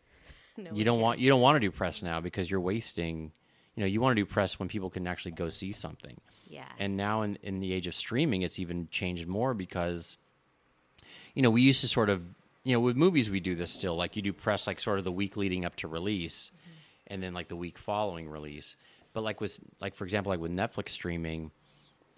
[0.56, 3.32] No you don't want you don't want to do press now because you're wasting
[3.74, 6.16] you know you want to do press when people can actually go see something
[6.46, 6.66] Yeah.
[6.78, 10.16] and now in, in the age of streaming it's even changed more because
[11.34, 12.22] you know we used to sort of
[12.64, 15.04] you know with movies we do this still like you do press like sort of
[15.04, 17.14] the week leading up to release mm-hmm.
[17.14, 18.76] and then like the week following release
[19.12, 21.50] but like with like for example like with netflix streaming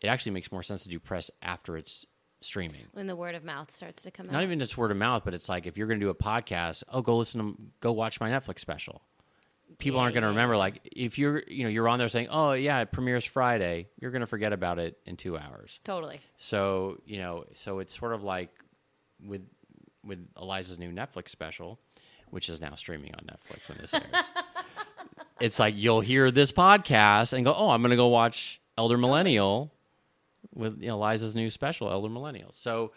[0.00, 2.06] it actually makes more sense to do press after it's
[2.40, 4.32] streaming when the word of mouth starts to come out.
[4.32, 6.14] not even just word of mouth, but it's like if you're going to do a
[6.14, 9.02] podcast, oh, go listen to, go watch my Netflix special.
[9.78, 10.56] People Yeah, aren't going to yeah, remember.
[10.56, 14.10] Like if you're, you know, you're on there saying, "Oh yeah, it premieres Friday," you're
[14.10, 15.78] going to forget about it in two hours.
[15.84, 16.20] Totally.
[16.36, 18.50] So you know, so it's sort of like
[19.24, 19.42] with
[20.04, 21.78] with Iliza's new Netflix special,
[22.30, 24.04] which is now streaming on Netflix when this airs.
[25.40, 28.96] it's like you'll hear this podcast and go, "Oh, I'm going to go watch Elder
[28.98, 29.72] Millennial
[30.54, 32.92] with you know, Iliza's new special, Elder Millennial." So,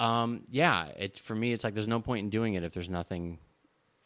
[0.00, 2.88] um, yeah, it for me, it's like there's no point in doing it if there's
[2.88, 3.38] nothing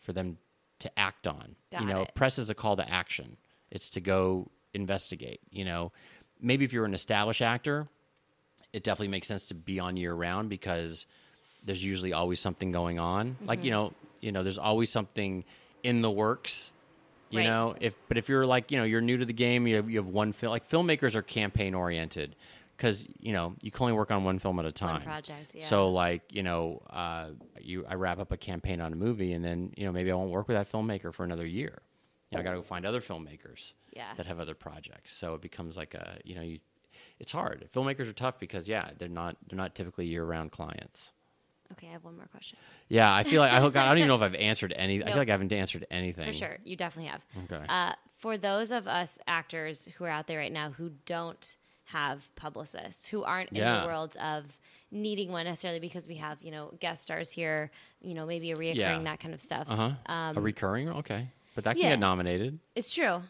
[0.01, 0.39] for them
[0.81, 1.57] to act on.
[1.73, 2.15] Got you know, it.
[2.15, 3.37] press is a call to action.
[3.71, 5.41] It's to go investigate.
[5.51, 5.93] You know,
[6.41, 7.89] maybe if you're an established actor,
[8.73, 11.07] it definitely makes sense to be on year round because
[11.65, 13.37] there's usually always something going on.
[13.45, 13.65] Like Mm-hmm.
[13.65, 15.45] you know, you know, there's always something
[15.83, 16.71] in the works.
[17.31, 17.47] You Right.
[17.47, 19.91] know, if but if you're like you know you're new to the game, you have,
[19.91, 20.51] you have one film.
[20.53, 22.37] Like filmmakers are campaign oriented
[22.77, 25.03] because you know you can only work on one film at a time.
[25.03, 25.65] project, yeah.
[25.65, 29.45] So like you know, uh, you I wrap up a campaign on a movie, and
[29.45, 31.83] then you know maybe I won't work with that filmmaker for another year.
[32.31, 34.13] You know, I got to go find other filmmakers Yeah.
[34.17, 35.15] that have other projects.
[35.17, 36.59] So it becomes like a you know you,
[37.21, 37.69] it's hard.
[37.75, 41.13] Filmmakers are tough because yeah, they're not they're not typically year round clients.
[41.73, 42.59] Okay, I have one more question.
[42.89, 45.03] Yeah, I feel like I, God, I don't even know if I've answered any.
[45.03, 46.27] I feel like I haven't answered anything.
[46.27, 47.25] For sure, you definitely have.
[47.45, 47.65] Okay.
[47.69, 51.57] Uh, for those of us actors who are out there right now who don't
[51.87, 54.45] have publicists, who aren't in the world of
[54.91, 57.71] needing one necessarily because we have you know guest stars here,
[58.01, 59.03] you know maybe a reoccurring Yeah.
[59.05, 59.67] that kind of stuff.
[59.71, 60.13] Uh huh.
[60.13, 61.91] Um, a recurring, okay, but that can yeah.
[61.91, 62.59] get nominated.
[62.75, 63.23] it's true,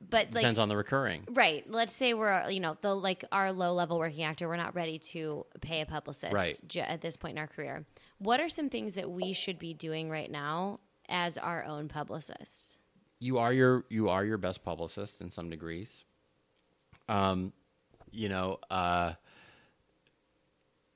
[0.00, 1.24] but like Depends on the recurring.
[1.30, 1.68] Right.
[1.70, 4.98] Let's say we're, you know, the like our low level working actor, we're not ready
[5.12, 6.58] to pay a publicist Right.
[6.66, 7.84] j- at this point in our career.
[8.18, 12.76] What are some things that we should be doing right now as our own publicists?
[13.20, 16.04] you are your you are your best publicist in some degrees.
[17.08, 17.52] Um,
[18.12, 19.12] you know, uh,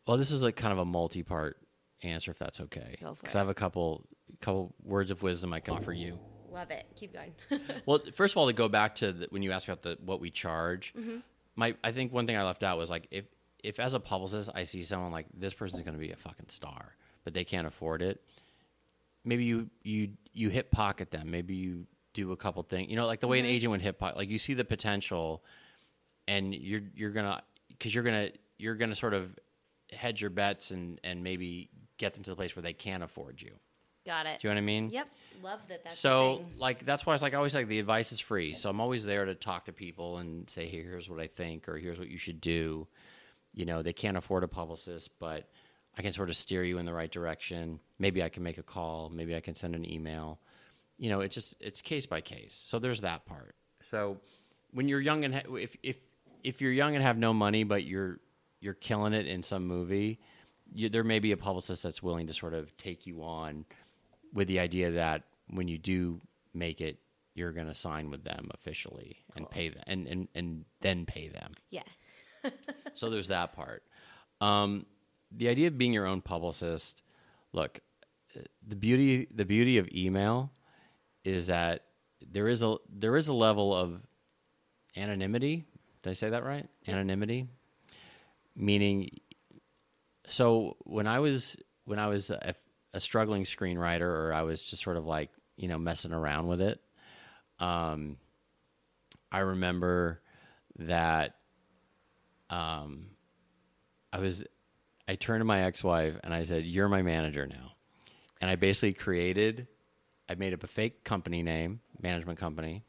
[0.06, 1.56] well, this is like kind of a multi-part
[2.02, 2.96] answer, if that's okay.
[2.98, 3.34] Because.
[3.36, 4.04] I have a couple
[4.40, 6.18] couple words of wisdom I can offer you.
[6.50, 6.84] Love it.
[6.96, 7.32] Keep going.
[7.86, 10.20] Well, first of all, to go back to the, when you asked about the what
[10.20, 11.18] we charge, Mm-hmm.
[11.56, 13.24] my I think one thing I left out was like if
[13.62, 16.48] if as a publicist I see someone like this person's going to be a fucking
[16.48, 16.94] star,
[17.24, 18.20] but they can't afford it.
[19.24, 21.30] Maybe you you you hit pocket them.
[21.30, 22.90] Maybe you do a couple things.
[22.90, 24.16] You know, like the way an agent would hit pocket.
[24.18, 25.42] Like you see the potential,
[26.28, 29.38] and you're you're gonna because you're gonna you're gonna sort of
[29.90, 33.40] hedge your bets and and maybe get them to the place where they can afford
[33.40, 33.52] you.
[34.04, 34.40] Got it.
[34.40, 34.90] Do you know what I mean?
[34.90, 35.08] Yep.
[35.42, 35.84] Love that.
[35.84, 38.54] That's so like that's why it's like I always like the advice is free.
[38.54, 41.68] So I'm always there to talk to people and say, hey, here's what I think,
[41.68, 42.86] or here's what you should do.
[43.54, 45.48] You know, they can't afford a publicist, but
[45.96, 47.80] I can sort of steer you in the right direction.
[47.98, 49.10] Maybe I can make a call.
[49.10, 50.40] Maybe I can send an email.
[50.98, 52.60] You know, it's just it's case by case.
[52.64, 53.54] So there's that part.
[53.90, 54.18] So
[54.72, 55.96] when you're young and if if
[56.42, 58.20] if you're young and have no money, but you're
[58.60, 60.20] you're killing it in some movie,
[60.72, 63.64] you, there may be a publicist that's willing to sort of take you on
[64.32, 66.20] with the idea that when you do
[66.54, 66.98] make it,
[67.34, 71.28] you're going to sign with them officially and pay them, and, and, and then pay
[71.28, 71.52] them.
[71.70, 71.82] yeah.
[72.94, 73.84] So there's that part.
[74.40, 74.84] Um,
[75.30, 77.02] the idea of being your own publicist,
[77.52, 77.80] look,
[78.66, 80.50] the beauty the beauty of email
[81.24, 81.84] is that
[82.30, 84.00] there is a there is a level of
[84.96, 85.64] anonymity.
[86.02, 86.68] Did I say that right?
[86.88, 87.46] Anonymity,
[88.56, 89.10] meaning.
[90.26, 92.54] So when I was when I was a,
[92.92, 96.60] a struggling screenwriter, or I was just sort of like you know messing around with
[96.60, 96.80] it,
[97.60, 98.16] um,
[99.30, 100.20] I remember
[100.78, 101.36] that
[102.50, 103.06] um,
[104.12, 104.42] I was,
[105.06, 107.72] I turned to my ex-wife and I said, "You're my manager now,"
[108.40, 109.68] and I basically created,
[110.28, 112.82] I made up a fake company name, management company,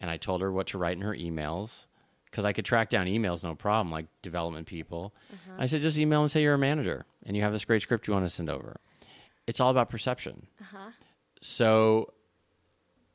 [0.00, 1.84] and I told her what to write in her emails
[2.30, 5.14] because I could track down emails no problem, like development people.
[5.58, 8.06] I said, just email and say you're a manager and you have this great script
[8.06, 8.76] you want to send over.
[9.46, 10.46] It's all about perception.
[11.42, 12.12] So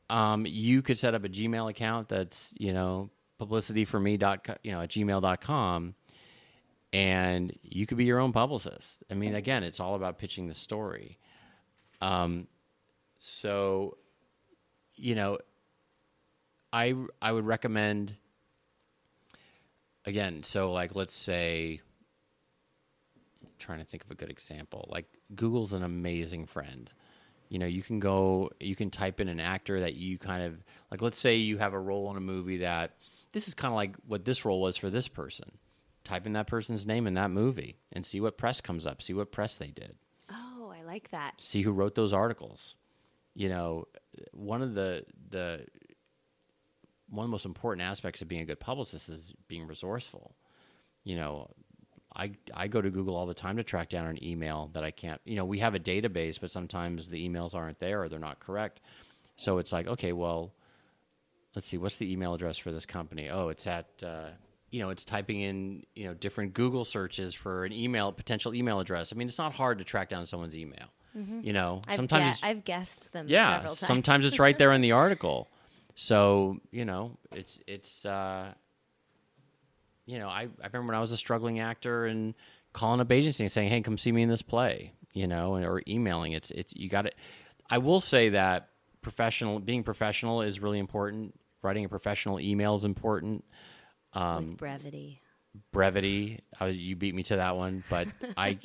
[0.10, 4.60] um, you could set up a Gmail account that's, you know, publicity for me dot
[4.64, 5.94] you know at gmail.com
[6.94, 10.54] and you could be your own publicist i mean again it's all about pitching the
[10.54, 11.18] story
[12.02, 12.48] um,
[13.18, 13.98] so
[14.96, 15.38] you know
[16.72, 18.16] i i would recommend
[20.06, 21.82] again so like let's say
[23.44, 26.90] I'm trying to think of a good example like google's an amazing friend.
[27.50, 30.64] You know you can go you can type in an actor that you kind of
[30.92, 32.92] like let's say you have a role in a movie that
[33.34, 35.52] this is kind of like what this role was for this person.
[36.04, 39.14] Type in that person's name in that movie and see what press comes up see
[39.14, 39.96] what press they did.
[40.30, 41.34] Oh, I like that.
[41.38, 42.76] see who wrote those articles.
[43.36, 43.88] You know
[44.32, 45.66] one of the the
[47.10, 50.36] one of the most important aspects of being a good publicist is being resourceful
[51.04, 51.50] you know
[52.16, 54.92] I, I go to Google all the time to track down an email that I
[54.92, 58.20] can't, you know, we have a database, but sometimes the emails aren't there or they're
[58.20, 58.80] not correct.
[59.36, 60.54] So it's like, okay, well,
[61.56, 63.30] let's see, what's the email address for this company?
[63.30, 64.30] Oh, it's at, uh,
[64.72, 68.80] you know, it's typing in, you know, different Google searches for an email, potential email
[68.80, 69.12] address.
[69.12, 70.88] I mean, it's not hard to track down someone's email.
[71.42, 73.88] You know, I've, sometimes gue- I've guessed them yeah, several times.
[73.88, 75.50] sometimes it's right there in the article.
[75.96, 78.54] So you know, it's it's uh,
[80.06, 82.36] you know, I, I remember when I was a struggling actor and
[82.74, 85.66] calling up agency and saying, "Hey, come see me in this play," you know, and,
[85.66, 86.34] or emailing.
[86.34, 87.16] It's it's you got it.
[87.70, 88.70] I will say that
[89.02, 91.40] professional being professional is really important.
[91.62, 93.44] Writing a professional email is important.
[94.14, 95.22] Um, with brevity.
[95.72, 96.42] brevity.
[96.62, 98.60] Uh, you beat me to that one, but I,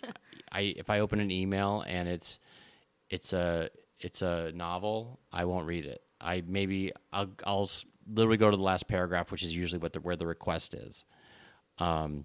[0.53, 2.41] I if I open an email and it's
[3.09, 3.71] it's a
[4.01, 6.03] it's a novel, I won't read it.
[6.21, 7.71] I maybe I'll I'll
[8.13, 11.05] literally go to the last paragraph, which is usually what the where the request is.
[11.79, 12.25] Um,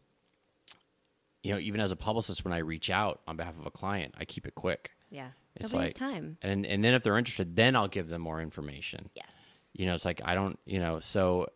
[1.43, 4.15] you know, even as a publicist, when I reach out on behalf of a client,
[4.17, 4.91] I keep it quick.
[5.11, 5.29] Yeah.
[5.55, 6.37] It's Nobody like- time.
[6.41, 9.69] And and then if they're interested, then I'll give them more information Yes.
[9.73, 11.47] you know it's like i don't you know so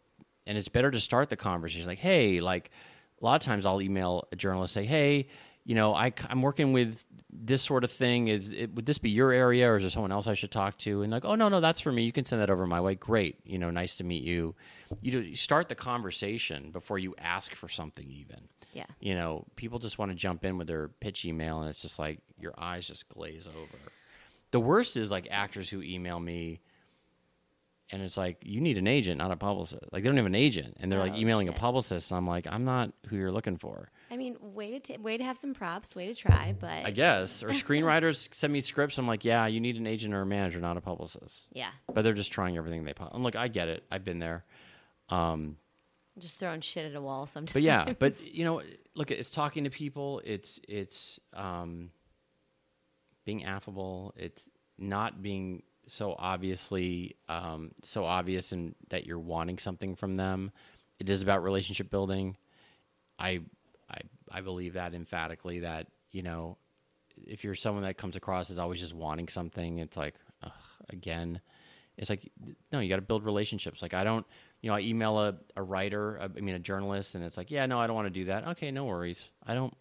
[0.46, 2.70] and it's better to start the conversation like hey like
[3.22, 5.28] a lot of times i'll email a journalist say hey
[5.70, 9.12] you know I, i'm working with this sort of thing is it, would this be
[9.12, 11.04] your area or is there someone else i should talk to?
[11.04, 12.04] And like oh no no that's for me.
[12.04, 12.96] You can send that over my way.
[12.96, 14.56] Great you know nice to meet you.
[15.04, 18.42] You, do, you start the conversation before you ask for something even.
[18.74, 18.86] Yeah.
[19.00, 22.00] you know people just want to jump in with their pitch email and it's just
[22.00, 23.80] like your eyes just glaze over.
[24.50, 26.62] The worst is like actors who email me
[27.92, 30.36] and it's like you need an agent not a publicist like they don't have an
[30.36, 31.56] agent and they're like Oh, emailing shit.
[31.56, 34.80] a publicist and i'm like i'm not who you're looking for I mean, way to
[34.80, 38.52] t- way to have some props, way to try, but i guess or screenwriters send
[38.54, 41.48] me scripts i'm like yeah you need an agent or a manager not a publicist
[41.54, 43.18] yeah, but they're just trying everything they possibly.
[43.18, 43.84] I'm like, I get it.
[43.92, 44.46] I've been there.
[45.10, 45.58] Um,
[46.18, 47.54] just throwing shit at a wall sometimes.
[47.54, 48.62] but yeah, but you know,
[48.96, 50.22] look, it's talking to people.
[50.26, 51.92] It's it's um,
[53.26, 54.14] being affable.
[54.18, 54.44] It's
[54.78, 60.52] not being so obviously um, so obvious and that you're wanting something from them.
[61.00, 62.38] It is about relationship building.
[63.18, 63.42] I
[63.90, 64.00] I
[64.32, 65.60] I believe that emphatically.
[65.62, 66.58] That you know,
[67.26, 70.52] if you're someone that comes across as always just wanting something, it's like ugh,
[70.90, 71.42] again.
[71.98, 72.32] It's like
[72.72, 73.82] no, you got to build relationships.
[73.82, 74.26] Like I don't,
[74.62, 77.52] you know, I email a, a writer, a, I mean a journalist, and it's like,
[77.52, 78.48] yeah, no, I don't want to do that.
[78.50, 79.32] Okay, no worries.
[79.46, 79.76] I don't,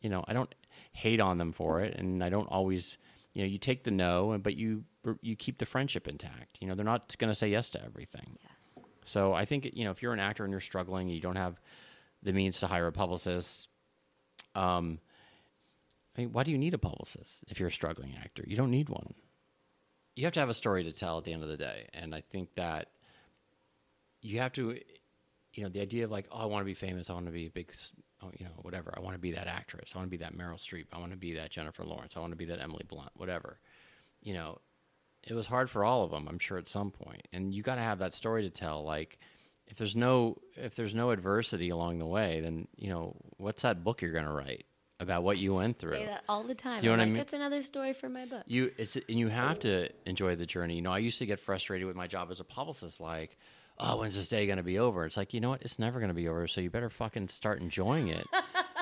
[0.00, 0.52] you know, I don't
[0.92, 2.96] hate on them for it, and I don't always,
[3.34, 4.84] you know, you take the no, and but you
[5.20, 6.56] you keep the friendship intact.
[6.60, 8.38] You know, they're not going to say yes to everything.
[8.40, 8.82] Yeah.
[9.04, 11.36] So I think you know if you're an actor and you're struggling, and you don't
[11.36, 11.60] have
[12.22, 13.68] the means to hire a publicist.
[14.54, 15.00] Um,
[16.16, 18.44] I mean, why do you need a publicist if you're a struggling actor?
[18.46, 19.14] You don't need one.
[20.14, 22.14] You have to have a story to tell at the end of the day, and
[22.14, 22.88] I think that
[24.22, 24.78] you have to,
[25.52, 27.32] you know, the idea of like, oh, I want to be famous, I want to
[27.32, 27.72] be a big,
[28.24, 28.94] Oh, you know, whatever.
[28.96, 29.92] I want to be that actress.
[29.94, 30.86] I want to be that Meryl Streep.
[30.92, 32.14] I want to be that Jennifer Lawrence.
[32.16, 33.10] I want to be that Emily Blunt.
[33.16, 33.58] Whatever.
[34.22, 34.58] You know,
[35.22, 37.76] it was hard for all of them, I'm sure, at some point, and you got
[37.76, 38.82] to have that story to tell.
[38.84, 39.18] Like,
[39.66, 43.82] if there's no if there's no adversity along the way, then you know, what's that
[43.82, 44.66] book you're going to write
[45.00, 45.96] about what you went through?
[45.96, 46.80] say that all the time.
[46.80, 47.16] Do you know I'm what I mean?
[47.16, 48.42] That's another story for my book.
[48.46, 50.76] You it's and you have to enjoy the journey.
[50.76, 53.38] You know, I used to get frustrated with my job as a publicist, like,
[53.78, 55.04] oh, when's this day going to be over?
[55.04, 55.62] It's like, you know what?
[55.62, 56.46] It's never going to be over.
[56.46, 58.26] So you better fucking start enjoying it.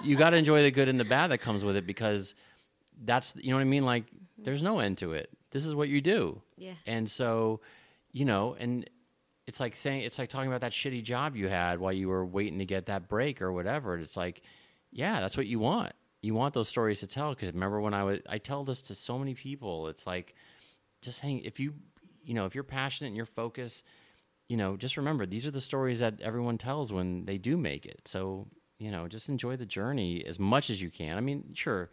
[0.03, 2.35] you got to enjoy the good and the bad that comes with it because
[3.05, 3.85] that's you know what I mean.
[3.85, 4.05] Like,
[4.39, 5.31] there's no end to it.
[5.51, 6.41] This is what you do.
[6.57, 6.75] Yeah.
[6.87, 7.61] And so,
[8.13, 8.89] you know, and
[9.47, 12.25] it's like saying it's like talking about that shitty job you had while you were
[12.25, 13.99] waiting to get that break or whatever.
[13.99, 14.43] It's like,
[14.91, 15.93] yeah, that's what you want.
[16.21, 18.95] You want those stories to tell because remember when I was I tell this to
[18.95, 19.89] so many people.
[19.89, 20.35] It's like
[21.01, 21.75] just hang if you
[22.25, 23.85] you know if you're passionate and you're focused,
[24.53, 27.87] you know, just remember these are the stories that everyone tells when they do make
[27.87, 28.03] it.
[28.05, 28.49] So
[28.79, 31.17] you know, just enjoy the journey as much as you can.
[31.17, 31.89] I mean, sure.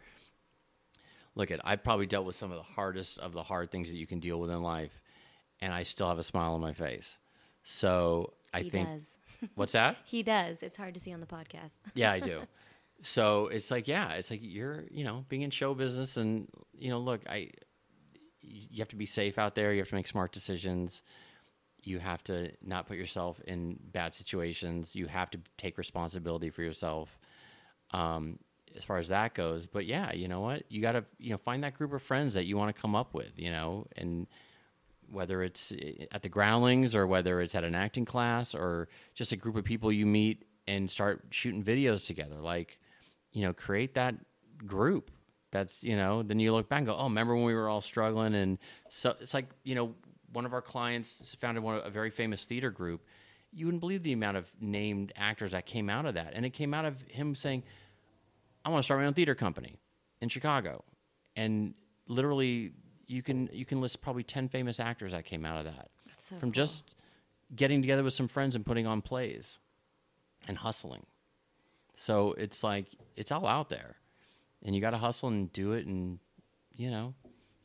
[1.34, 3.96] Look at I probably dealt with some of the hardest of the hard things that
[3.96, 5.00] you can deal with in life,
[5.62, 7.16] and I still have a smile on my face.
[7.62, 9.16] So I he think does.
[9.54, 9.96] what's that?
[10.04, 10.62] He does.
[10.62, 11.72] It's hard to see on the podcast.
[11.94, 12.42] Yeah, I do.
[13.00, 16.46] so it's like, yeah, it's like you're, you know, being in show business, and
[16.78, 17.52] you know, look, I,
[18.42, 19.72] you have to be safe out there.
[19.72, 21.02] You have to make smart decisions.
[21.84, 24.94] You have to not put yourself in bad situations.
[24.94, 27.18] You have to take responsibility for yourself.
[27.92, 28.38] Um,
[28.76, 30.62] as far as that goes, but yeah, you know what?
[30.68, 32.94] You got to, you know, find that group of friends that you want to come
[32.94, 34.28] up with, you know, and
[35.10, 39.32] whether it's eh, at the groundlings or whether it's at an acting class or just
[39.32, 42.78] a group of people you meet and start shooting videos together like
[43.32, 44.14] you know create that
[44.66, 45.10] group
[45.50, 47.80] that's you know then you look back and go oh remember when we were all
[47.80, 48.58] struggling and
[48.88, 49.94] so it's like you know
[50.32, 53.02] one of our clients founded one a very famous theater group
[53.52, 56.50] you wouldn't believe the amount of named actors that came out of that and it
[56.50, 57.62] came out of him saying
[58.64, 59.76] i want to start my own theater company
[60.20, 60.82] in chicago
[61.36, 61.74] and
[62.06, 62.72] literally
[63.06, 66.28] you can you can list probably ten famous actors that came out of that That's
[66.28, 66.52] so from cool.
[66.62, 66.94] just
[67.56, 69.58] getting together with some friends and putting on plays
[70.46, 71.04] and hustling.
[71.96, 73.96] So it's like it's all out there,
[74.64, 76.20] and you got to hustle and do it, and
[76.72, 77.14] you know,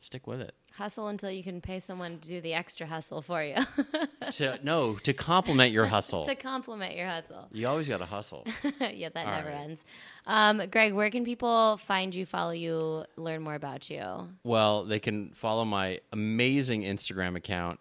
[0.00, 0.54] stick with it.
[0.76, 3.56] Hustle until you can pay someone to do the extra hustle for you
[4.32, 6.24] to no to complement your hustle.
[6.24, 7.48] to complement your hustle.
[7.52, 8.46] you always got to hustle.
[8.92, 9.56] yeah, that All never right.
[9.60, 9.80] ends.
[10.26, 14.28] Um, Greg, where can people find you, follow you, learn more about you?
[14.44, 17.78] Well, they can follow my amazing Instagram account,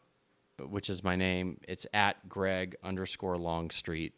[0.59, 1.59] which is my name.
[1.67, 4.13] It's at Greg underscore Longstreet.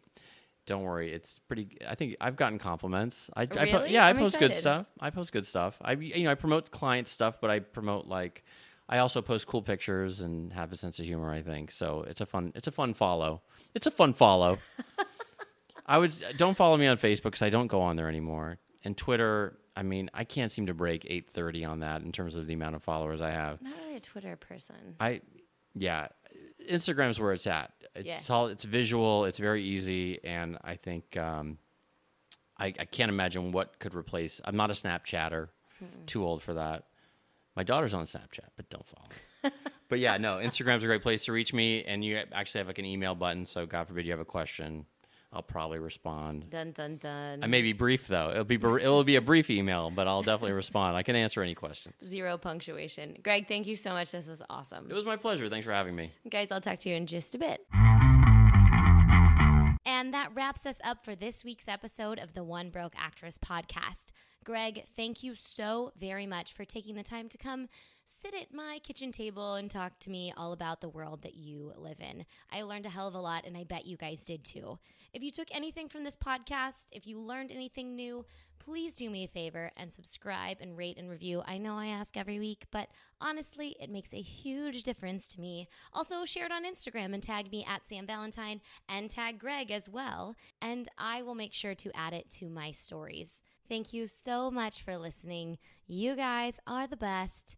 [0.66, 1.78] Don't worry, it's pretty.
[1.88, 3.30] I think I've gotten compliments.
[3.34, 3.94] I, I Really?
[3.94, 4.86] yeah, I I'm post good stuff.
[5.00, 5.78] I post good stuff.
[5.82, 8.44] I you know I promote client stuff, but I promote like
[8.90, 11.32] I also post cool pictures and have a sense of humor.
[11.32, 12.06] I think so.
[12.08, 12.52] It's a fun.
[12.56, 13.42] It's a fun follow.
[13.76, 14.58] It's a fun follow.
[15.86, 18.60] I would don't follow me on Facebook because I don't go on there anymore.
[18.84, 22.48] And Twitter, I mean, I can't seem to break 830 on that in terms of
[22.48, 23.62] the amount of followers I have.
[23.62, 24.76] Not really a Twitter person.
[25.00, 25.22] I,
[25.76, 26.08] yeah,
[26.70, 27.74] Instagram's where it's at.
[27.96, 28.36] It's Yeah.
[28.36, 29.26] all it's visual.
[29.26, 31.58] It's very easy, and I think um,
[32.58, 34.40] I, I can't imagine what could replace.
[34.46, 35.50] I'm not a Snapchatter.
[36.08, 36.86] Too old for that.
[37.58, 39.08] My daughter's on Snapchat, but don't follow.
[39.44, 39.52] me.
[39.90, 42.78] but yeah, no, Instagram's a great place to reach me, and you actually have like
[42.78, 43.48] an email button.
[43.48, 44.86] So God forbid you have a question,
[45.34, 46.52] I'll probably respond.
[46.52, 47.44] Dun dun dun.
[47.44, 48.30] I may be brief though.
[48.30, 50.96] It'll be br- it'll be a brief email, but I'll definitely respond.
[50.96, 51.96] I can answer any questions.
[52.08, 53.18] Zero punctuation.
[53.24, 54.12] Greg, thank you so much.
[54.12, 54.86] This was awesome.
[54.88, 55.50] It was my pleasure.
[55.50, 56.12] Thanks for having me.
[56.30, 57.66] Guys, I'll talk to you in just a bit.
[59.98, 64.12] And that wraps us up for this week's episode of the One Broke Actress podcast.
[64.44, 67.68] Greg, thank you so very much for taking the time to come
[68.10, 71.74] sit at my kitchen table and talk to me all about the world that you
[71.76, 72.26] live in.
[72.50, 74.80] I learned a hell of a lot, and I bet you guys did too.
[75.14, 78.26] If you took anything from this podcast, if you learned anything new,
[78.60, 81.44] please do me a favor and subscribe and rate and review.
[81.46, 82.88] I know I ask every week, but
[83.20, 85.68] honestly, it makes a huge difference to me.
[85.92, 89.90] Also, share it on Instagram and tag me at Sam Valentine and tag Greg as
[89.90, 93.42] well, and I will make sure to add it to my stories.
[93.68, 95.58] Thank you so much for listening.
[95.88, 97.58] You guys are the best,